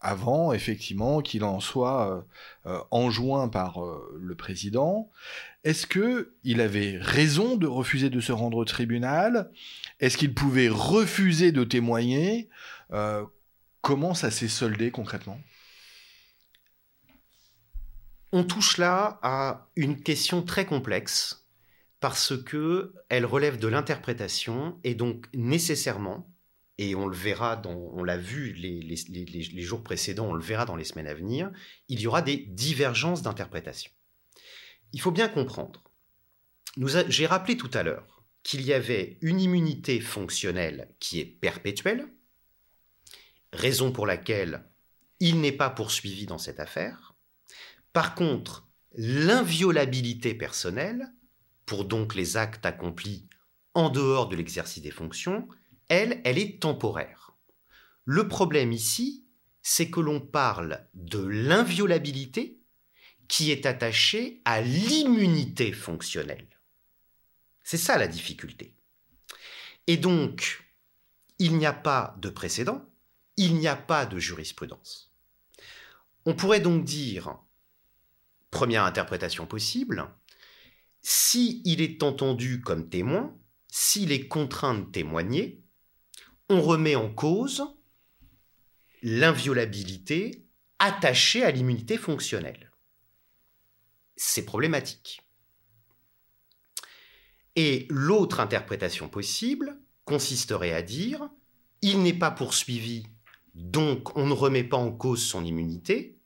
avant, 0.00 0.52
effectivement, 0.52 1.20
qu'il 1.20 1.44
en 1.44 1.60
soit 1.60 2.26
enjoint 2.90 3.48
par 3.48 3.78
le 4.18 4.34
président. 4.34 5.12
Est-ce 5.62 5.86
que 5.86 6.34
il 6.42 6.60
avait 6.60 6.98
raison 7.00 7.56
de 7.56 7.68
refuser 7.68 8.10
de 8.10 8.20
se 8.20 8.32
rendre 8.32 8.56
au 8.56 8.64
tribunal? 8.64 9.52
Est-ce 10.00 10.16
qu'il 10.16 10.34
pouvait 10.34 10.68
refuser 10.68 11.52
de 11.52 11.62
témoigner? 11.62 12.48
Comment 13.80 14.14
ça 14.14 14.30
s'est 14.30 14.48
soldé 14.48 14.90
concrètement? 14.90 15.40
On 18.32 18.44
touche 18.44 18.78
là 18.78 19.18
à 19.22 19.70
une 19.76 20.02
question 20.02 20.42
très 20.42 20.66
complexe 20.66 21.46
parce 22.00 22.36
que 22.36 22.94
elle 23.08 23.24
relève 23.24 23.58
de 23.58 23.68
l'interprétation 23.68 24.78
et 24.84 24.94
donc 24.94 25.26
nécessairement, 25.34 26.30
et 26.78 26.94
on 26.94 27.06
le 27.06 27.16
verra, 27.16 27.56
dans, 27.56 27.72
on 27.72 28.04
l'a 28.04 28.18
vu 28.18 28.52
les, 28.52 29.62
jours 29.62 29.82
précédents, 29.82 30.26
on 30.26 30.34
le 30.34 30.42
verra 30.42 30.66
dans 30.66 30.76
les 30.76 30.84
semaines 30.84 31.06
à 31.06 31.14
venir, 31.14 31.50
il 31.88 32.00
y 32.00 32.06
aura 32.06 32.22
des 32.22 32.36
divergences 32.36 33.22
d'interprétation. 33.22 33.90
Il 34.92 35.00
faut 35.00 35.10
bien 35.10 35.28
comprendre. 35.28 35.82
J'ai 37.08 37.26
rappelé 37.26 37.56
tout 37.56 37.70
à 37.72 37.82
l'heure 37.82 38.24
qu'il 38.42 38.62
y 38.62 38.72
avait 38.72 39.18
une 39.22 39.40
immunité 39.40 40.00
fonctionnelle 40.00 40.94
qui 41.00 41.18
est 41.20 41.24
perpétuelle, 41.24 42.06
raison 43.52 43.92
pour 43.92 44.06
laquelle 44.06 44.64
il 45.20 45.40
n'est 45.40 45.52
pas 45.52 45.70
poursuivi 45.70 46.26
dans 46.26 46.38
cette 46.38 46.60
affaire. 46.60 47.14
Par 47.92 48.14
contre, 48.14 48.68
l'inviolabilité 48.94 50.34
personnelle, 50.34 51.12
pour 51.64 51.84
donc 51.84 52.14
les 52.14 52.36
actes 52.36 52.66
accomplis 52.66 53.28
en 53.74 53.90
dehors 53.90 54.28
de 54.28 54.36
l'exercice 54.36 54.82
des 54.82 54.90
fonctions, 54.90 55.48
elle, 55.88 56.20
elle 56.24 56.38
est 56.38 56.60
temporaire. 56.60 57.36
Le 58.04 58.28
problème 58.28 58.72
ici, 58.72 59.26
c'est 59.62 59.90
que 59.90 60.00
l'on 60.00 60.20
parle 60.20 60.86
de 60.94 61.18
l'inviolabilité 61.18 62.60
qui 63.28 63.50
est 63.50 63.66
attachée 63.66 64.40
à 64.44 64.60
l'immunité 64.60 65.72
fonctionnelle. 65.72 66.48
C'est 67.64 67.76
ça 67.76 67.98
la 67.98 68.06
difficulté. 68.06 68.76
Et 69.88 69.96
donc, 69.96 70.62
il 71.38 71.56
n'y 71.56 71.66
a 71.66 71.72
pas 71.72 72.16
de 72.20 72.28
précédent, 72.28 72.88
il 73.36 73.56
n'y 73.56 73.68
a 73.68 73.76
pas 73.76 74.06
de 74.06 74.18
jurisprudence. 74.18 75.12
On 76.24 76.34
pourrait 76.34 76.60
donc 76.60 76.84
dire, 76.84 77.38
première 78.50 78.84
interprétation 78.84 79.46
possible, 79.46 80.08
si 81.02 81.62
il 81.64 81.80
est 81.80 82.02
entendu 82.02 82.60
comme 82.60 82.88
témoin, 82.88 83.36
s'il 83.68 84.10
est 84.10 84.26
contraint 84.26 84.74
de 84.74 84.84
témoigner, 84.84 85.62
on 86.48 86.60
remet 86.62 86.96
en 86.96 87.12
cause 87.12 87.64
l'inviolabilité 89.02 90.46
attachée 90.78 91.44
à 91.44 91.50
l'immunité 91.50 91.96
fonctionnelle. 91.96 92.72
C'est 94.16 94.44
problématique. 94.44 95.22
Et 97.54 97.86
l'autre 97.88 98.40
interprétation 98.40 99.08
possible 99.08 99.78
consisterait 100.04 100.72
à 100.72 100.82
dire 100.82 101.28
il 101.82 102.02
n'est 102.02 102.18
pas 102.18 102.30
poursuivi 102.30 103.06
donc, 103.56 104.16
on 104.18 104.26
ne 104.26 104.34
remet 104.34 104.64
pas 104.64 104.76
en 104.76 104.92
cause 104.92 105.24
son 105.24 105.42
immunité. 105.42 106.20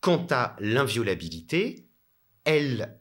Quant 0.00 0.24
à 0.30 0.54
l'inviolabilité, 0.60 1.88
elle 2.44 3.00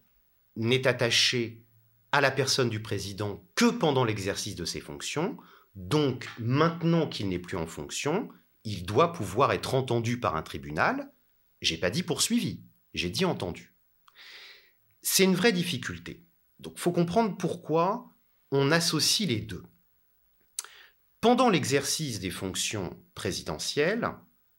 n'est 0.55 0.87
attachée 0.87 1.67
à 2.11 2.19
la 2.19 2.31
personne 2.31 2.69
du 2.69 2.81
président 2.81 3.47
que 3.53 3.69
pendant 3.69 4.03
l'exercice 4.03 4.55
de 4.55 4.65
ses 4.65 4.79
fonctions. 4.79 5.37
Donc, 5.75 6.27
maintenant 6.39 7.07
qu'il 7.07 7.29
n'est 7.29 7.37
plus 7.37 7.57
en 7.57 7.67
fonction, 7.67 8.29
il 8.63 8.87
doit 8.87 9.13
pouvoir 9.13 9.51
être 9.53 9.75
entendu 9.75 10.19
par 10.19 10.35
un 10.35 10.41
tribunal. 10.41 11.13
J'ai 11.61 11.77
pas 11.77 11.91
dit 11.91 12.01
poursuivi, 12.01 12.63
j'ai 12.95 13.11
dit 13.11 13.23
entendu. 13.23 13.75
C'est 15.03 15.25
une 15.25 15.35
vraie 15.35 15.53
difficulté. 15.53 16.25
Donc, 16.59 16.79
faut 16.79 16.91
comprendre 16.91 17.37
pourquoi 17.37 18.15
on 18.51 18.71
associe 18.71 19.29
les 19.29 19.41
deux. 19.41 19.63
Pendant 21.21 21.49
l'exercice 21.49 22.21
des 22.21 22.29
fonctions 22.29 22.97
présidentielles, 23.13 24.09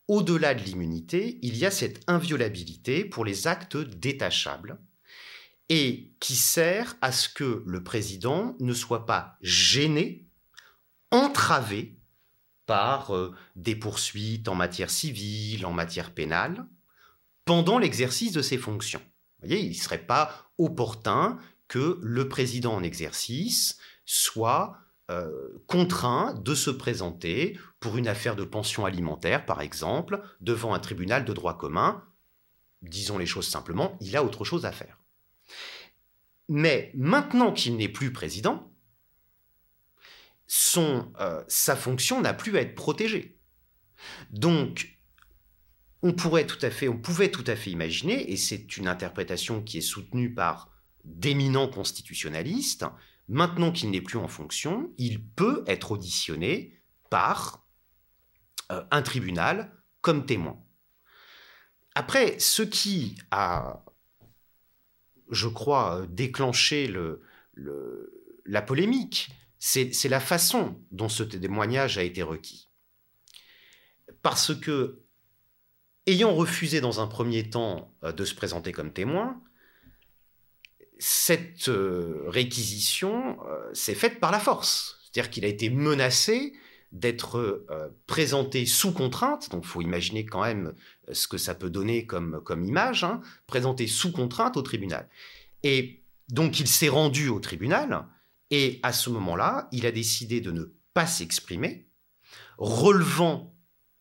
au-delà 0.09 0.55
de 0.55 0.63
l'immunité, 0.63 1.39
il 1.43 1.57
y 1.57 1.65
a 1.65 1.71
cette 1.71 2.03
inviolabilité 2.07 3.05
pour 3.05 3.25
les 3.25 3.47
actes 3.47 3.79
détachables 3.79 4.79
et 5.71 6.13
qui 6.21 6.37
sert 6.37 6.97
à 7.01 7.13
ce 7.13 7.29
que 7.31 7.63
le 7.65 7.83
président 7.83 8.57
ne 8.61 8.75
soit 8.75 9.07
pas 9.07 9.39
gêné, 9.41 10.29
entravé 11.11 11.99
par 12.67 13.15
euh, 13.15 13.35
des 13.57 13.77
poursuites 13.77 14.49
en 14.49 14.55
matière 14.55 14.91
civile, 14.91 15.65
en 15.65 15.73
matière 15.73 16.13
pénale, 16.13 16.67
pendant 17.47 17.79
l'exercice 17.79 18.33
de 18.33 18.43
ses 18.43 18.59
fonctions. 18.59 19.03
Il 19.45 19.69
ne 19.69 19.73
serait 19.73 20.07
pas 20.07 20.53
opportun 20.59 21.39
que 21.69 21.99
le 22.03 22.29
président 22.29 22.75
en 22.75 22.83
exercice 22.83 23.79
soit 24.05 24.77
euh, 25.11 25.59
contraint 25.67 26.35
de 26.35 26.55
se 26.55 26.71
présenter 26.71 27.59
pour 27.81 27.99
une 27.99 28.07
affaire 28.07 28.37
de 28.37 28.45
pension 28.45 28.85
alimentaire, 28.87 29.45
par 29.45 29.61
exemple, 29.61 30.23
devant 30.41 30.73
un 30.73 30.79
tribunal 30.79 31.25
de 31.25 31.33
droit 31.33 31.59
commun. 31.59 32.05
Disons 32.83 33.19
les 33.19 33.27
choses 33.27 33.49
simplement, 33.49 33.99
il 34.01 34.17
a 34.17 34.23
autre 34.23 34.45
chose 34.45 34.65
à 34.67 34.73
faire. 34.73 34.99
Mais 36.49 36.93
maintenant 36.95 37.53
qu'il 37.53 37.77
n'est 37.77 37.89
plus 37.89 38.13
président, 38.13 38.73
son, 40.47 41.13
euh, 41.19 41.43
sa 41.49 41.75
fonction 41.75 42.21
n'a 42.21 42.33
plus 42.33 42.57
à 42.57 42.61
être 42.61 42.77
protégée. 42.77 43.37
Donc, 44.31 45.01
on 46.03 46.13
pourrait 46.13 46.47
tout 46.47 46.59
à 46.63 46.71
fait, 46.71 46.89
on 46.89 46.99
pouvait 46.99 47.31
tout 47.31 47.45
à 47.49 47.57
fait 47.57 47.71
imaginer, 47.71 48.31
et 48.31 48.37
c'est 48.37 48.77
une 48.77 48.87
interprétation 48.87 49.61
qui 49.61 49.79
est 49.79 49.83
soutenue 49.83 50.33
par 50.33 50.71
d'éminents 51.05 51.69
constitutionnalistes, 51.69 52.85
Maintenant 53.31 53.71
qu'il 53.71 53.93
n'est 53.93 54.01
plus 54.01 54.19
en 54.19 54.27
fonction, 54.27 54.93
il 54.99 55.25
peut 55.25 55.63
être 55.69 55.93
auditionné 55.93 56.83
par 57.11 57.65
euh, 58.73 58.83
un 58.91 59.03
tribunal 59.03 59.73
comme 60.01 60.27
témoin. 60.27 60.61
Après, 61.95 62.41
ce 62.41 62.63
qui 62.63 63.17
a, 63.31 63.85
je 65.31 65.47
crois, 65.47 66.07
déclenché 66.09 66.93
la 68.47 68.63
polémique, 68.63 69.31
c'est 69.61 70.09
la 70.09 70.19
façon 70.21 70.85
dont 70.91 71.09
ce 71.09 71.23
témoignage 71.23 71.99
a 71.99 72.03
été 72.03 72.25
requis. 72.25 72.67
Parce 74.23 74.57
que, 74.57 75.05
ayant 76.09 76.35
refusé 76.35 76.81
dans 76.81 76.99
un 76.99 77.07
premier 77.07 77.49
temps 77.49 77.95
euh, 78.03 78.11
de 78.11 78.25
se 78.25 78.35
présenter 78.35 78.73
comme 78.73 78.93
témoin, 78.93 79.41
cette 81.01 81.71
euh, 81.71 82.25
réquisition 82.27 83.39
euh, 83.47 83.73
s'est 83.73 83.95
faite 83.95 84.21
par 84.21 84.31
la 84.31 84.39
force. 84.39 84.99
C'est-à-dire 85.03 85.31
qu'il 85.31 85.47
a 85.47 85.49
été 85.49 85.71
menacé 85.71 86.53
d'être 86.93 87.39
euh, 87.39 87.89
présenté 88.07 88.67
sous 88.67 88.93
contrainte, 88.93 89.51
donc 89.51 89.63
il 89.65 89.69
faut 89.69 89.81
imaginer 89.81 90.27
quand 90.27 90.43
même 90.43 90.75
ce 91.11 91.27
que 91.27 91.39
ça 91.39 91.55
peut 91.55 91.71
donner 91.71 92.05
comme, 92.05 92.43
image, 92.65 93.03
hein, 93.03 93.23
présenté 93.47 93.87
sous 93.87 94.13
contrainte 94.13 94.59
au 94.59 94.63
tribunal. 94.63 95.09
Et 95.63 96.03
donc 96.29 96.61
il 96.61 96.69
s'est 96.69 96.91
rendu 96.91 97.29
au 97.29 97.41
tribunal, 97.41 98.07
et 98.51 98.79
à 98.83 98.93
ce 98.93 99.09
moment-là, 99.09 99.69
il 99.73 99.87
a 99.87 99.93
décidé 99.93 100.41
de 100.41 100.51
ne 100.51 100.65
pas 100.93 101.07
s'exprimer, 101.07 101.87
relevant 102.59 103.57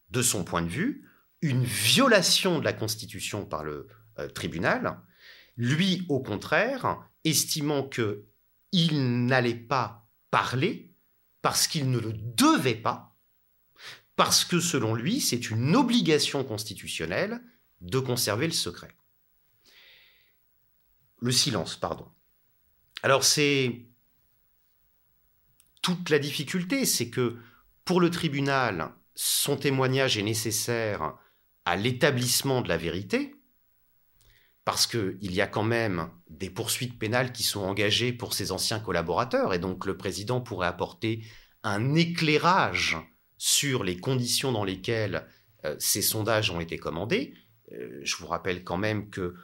de 0.09 0.21
son 0.21 0.43
point 0.43 0.63
de 0.63 0.69
vue 0.69 1.05
une 1.41 1.63
violation 1.63 2.59
de 2.59 2.65
la 2.65 2.73
Constitution 2.73 3.45
par 3.45 3.63
le 3.63 3.87
tribunal, 4.33 4.99
lui, 5.59 6.05
au 6.07 6.21
contraire, 6.21 6.97
estimant 7.25 7.83
que 7.83 8.25
il 8.71 9.25
n'allait 9.25 9.53
pas 9.55 10.09
parler 10.31 10.95
parce 11.41 11.67
qu'il 11.67 11.91
ne 11.91 11.99
le 11.99 12.13
devait 12.13 12.75
pas, 12.75 13.17
parce 14.15 14.45
que 14.45 14.61
selon 14.61 14.95
lui, 14.95 15.19
c'est 15.19 15.49
une 15.49 15.75
obligation 15.75 16.45
constitutionnelle 16.45 17.41
de 17.81 17.99
conserver 17.99 18.47
le 18.47 18.53
secret. 18.53 18.95
Le 21.19 21.31
silence, 21.31 21.75
pardon. 21.75 22.07
Alors 23.03 23.25
c'est 23.25 23.85
toute 25.81 26.09
la 26.09 26.19
difficulté, 26.19 26.85
c'est 26.85 27.09
que 27.09 27.37
pour 27.83 27.99
le 27.99 28.09
tribunal, 28.09 28.93
son 29.13 29.57
témoignage 29.57 30.17
est 30.17 30.23
nécessaire 30.23 31.17
à 31.65 31.75
l'établissement 31.75 32.61
de 32.61 32.69
la 32.69 32.77
vérité, 32.77 33.35
parce 34.65 34.87
qu'il 34.87 35.33
y 35.33 35.41
a 35.41 35.47
quand 35.47 35.63
même 35.63 36.09
des 36.29 36.49
poursuites 36.49 36.99
pénales 36.99 37.31
qui 37.31 37.43
sont 37.43 37.61
engagées 37.61 38.13
pour 38.13 38.33
ses 38.33 38.51
anciens 38.51 38.79
collaborateurs, 38.79 39.53
et 39.53 39.59
donc 39.59 39.85
le 39.85 39.97
président 39.97 40.41
pourrait 40.41 40.67
apporter 40.67 41.23
un 41.63 41.95
éclairage 41.95 42.97
sur 43.37 43.83
les 43.83 43.97
conditions 43.97 44.51
dans 44.51 44.63
lesquelles 44.63 45.25
euh, 45.65 45.75
ces 45.79 46.01
sondages 46.01 46.51
ont 46.51 46.59
été 46.59 46.77
commandés. 46.77 47.33
Euh, 47.71 47.99
je 48.03 48.15
vous 48.17 48.27
rappelle 48.27 48.63
quand 48.63 48.77
même 48.77 49.09
que 49.09 49.35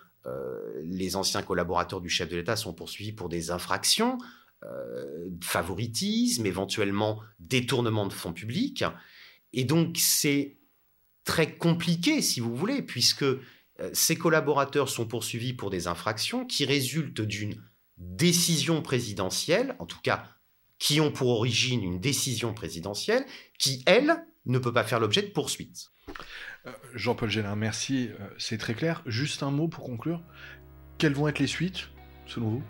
les 0.81 1.15
anciens 1.15 1.43
collaborateurs 1.43 2.01
du 2.01 2.09
chef 2.09 2.29
de 2.29 2.35
l'État 2.35 2.55
sont 2.55 2.73
poursuivis 2.73 3.11
pour 3.11 3.29
des 3.29 3.51
infractions, 3.51 4.17
favoritisme, 5.43 6.47
éventuellement 6.47 7.21
détournement 7.39 8.07
de 8.07 8.13
fonds 8.13 8.33
publics. 8.33 8.83
Et 9.53 9.65
donc 9.65 9.97
c'est 9.99 10.57
très 11.25 11.55
compliqué, 11.55 12.21
si 12.21 12.39
vous 12.39 12.55
voulez, 12.55 12.81
puisque 12.81 13.25
ces 13.93 14.15
collaborateurs 14.15 14.89
sont 14.89 15.05
poursuivis 15.05 15.53
pour 15.53 15.69
des 15.69 15.87
infractions 15.87 16.45
qui 16.45 16.65
résultent 16.65 17.21
d'une 17.21 17.61
décision 17.97 18.81
présidentielle, 18.81 19.75
en 19.79 19.85
tout 19.85 19.99
cas 20.01 20.35
qui 20.79 20.99
ont 21.01 21.11
pour 21.11 21.29
origine 21.29 21.83
une 21.83 21.99
décision 21.99 22.53
présidentielle, 22.53 23.25
qui, 23.57 23.83
elle, 23.85 24.15
ne 24.45 24.59
peut 24.59 24.73
pas 24.73 24.83
faire 24.83 24.99
l'objet 24.99 25.21
de 25.21 25.27
poursuites. 25.27 25.91
Euh, 26.67 26.71
Jean-Paul 26.93 27.29
Gélin, 27.29 27.55
merci, 27.55 28.09
euh, 28.09 28.27
c'est 28.37 28.57
très 28.57 28.73
clair. 28.73 29.01
Juste 29.05 29.43
un 29.43 29.51
mot 29.51 29.67
pour 29.67 29.85
conclure. 29.85 30.21
Quelles 30.97 31.13
vont 31.13 31.27
être 31.27 31.39
les 31.39 31.47
suites, 31.47 31.89
selon 32.27 32.49
vous? 32.49 32.63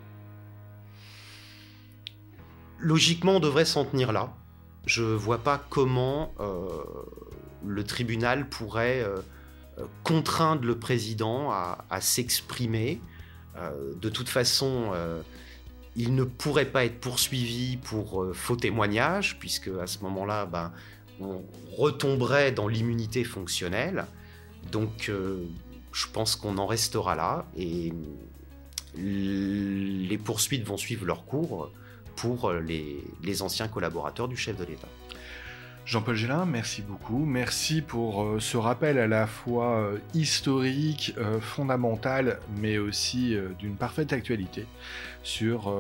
Logiquement, 2.80 3.38
on 3.38 3.40
devrait 3.40 3.66
s'en 3.66 3.86
tenir 3.86 4.12
là. 4.12 4.36
Je 4.86 5.02
ne 5.02 5.16
vois 5.16 5.40
pas 5.40 5.66
comment 5.70 6.34
euh, 6.40 6.68
le 7.66 7.84
tribunal 7.84 8.48
pourrait 8.48 9.04
contraindre 10.04 10.66
le 10.66 10.78
président 10.78 11.52
à 11.52 12.02
s'exprimer 12.02 13.02
euh, 13.58 13.94
de 14.02 14.10
toute 14.10 14.30
façon, 14.30 14.92
euh, 14.94 15.22
il 15.96 16.16
ne 16.16 16.24
pourrait 16.24 16.66
pas 16.66 16.86
être 16.86 17.00
poursuivi 17.00 17.78
pour 17.78 18.24
euh, 18.24 18.34
faux 18.34 18.56
témoignage, 18.56 19.40
puisque 19.40 19.70
à 19.82 19.88
ce 19.88 20.00
moment-là, 20.00 20.46
ben, 20.46 20.72
on 21.20 21.44
retomberait 21.78 22.52
dans 22.52 22.68
l'immunité 22.68 23.24
fonctionnelle. 23.24 24.06
Donc, 24.72 25.12
je 25.92 26.08
pense 26.12 26.36
qu'on 26.36 26.58
en 26.58 26.66
restera 26.66 27.16
là 27.16 27.46
et 27.56 27.94
les 28.96 30.18
poursuites 30.18 30.66
vont 30.66 30.76
suivre 30.76 31.06
leur 31.06 31.26
cours 31.26 31.72
pour 32.16 32.52
les 32.52 33.42
anciens 33.44 33.68
collaborateurs 33.68 34.28
du 34.28 34.36
chef 34.36 34.58
de 34.58 34.66
l'État. 34.66 34.88
Jean-Paul 35.86 36.16
Gélin, 36.16 36.46
merci 36.46 36.82
beaucoup. 36.82 37.26
Merci 37.26 37.84
pour 37.84 38.24
euh, 38.24 38.40
ce 38.40 38.58
rappel 38.58 38.98
à 38.98 39.06
la 39.06 39.28
fois 39.28 39.78
euh, 39.78 39.98
historique, 40.16 41.14
euh, 41.20 41.40
fondamental, 41.40 42.40
mais 42.58 42.80
aussi 42.80 43.38
d'une 43.60 43.76
parfaite 43.76 44.12
actualité 44.12 44.66
sur 45.22 45.74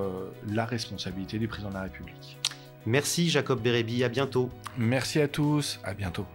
la 0.48 0.66
responsabilité 0.66 1.40
du 1.40 1.48
président 1.48 1.70
de 1.70 1.76
la 1.76 1.84
République. 1.84 2.38
Merci 2.86 3.30
Jacob 3.30 3.62
Bérébi, 3.62 4.04
à 4.04 4.10
bientôt. 4.10 4.50
Merci 4.78 5.20
à 5.22 5.28
tous, 5.28 5.80
à 5.84 5.94
bientôt. 5.94 6.26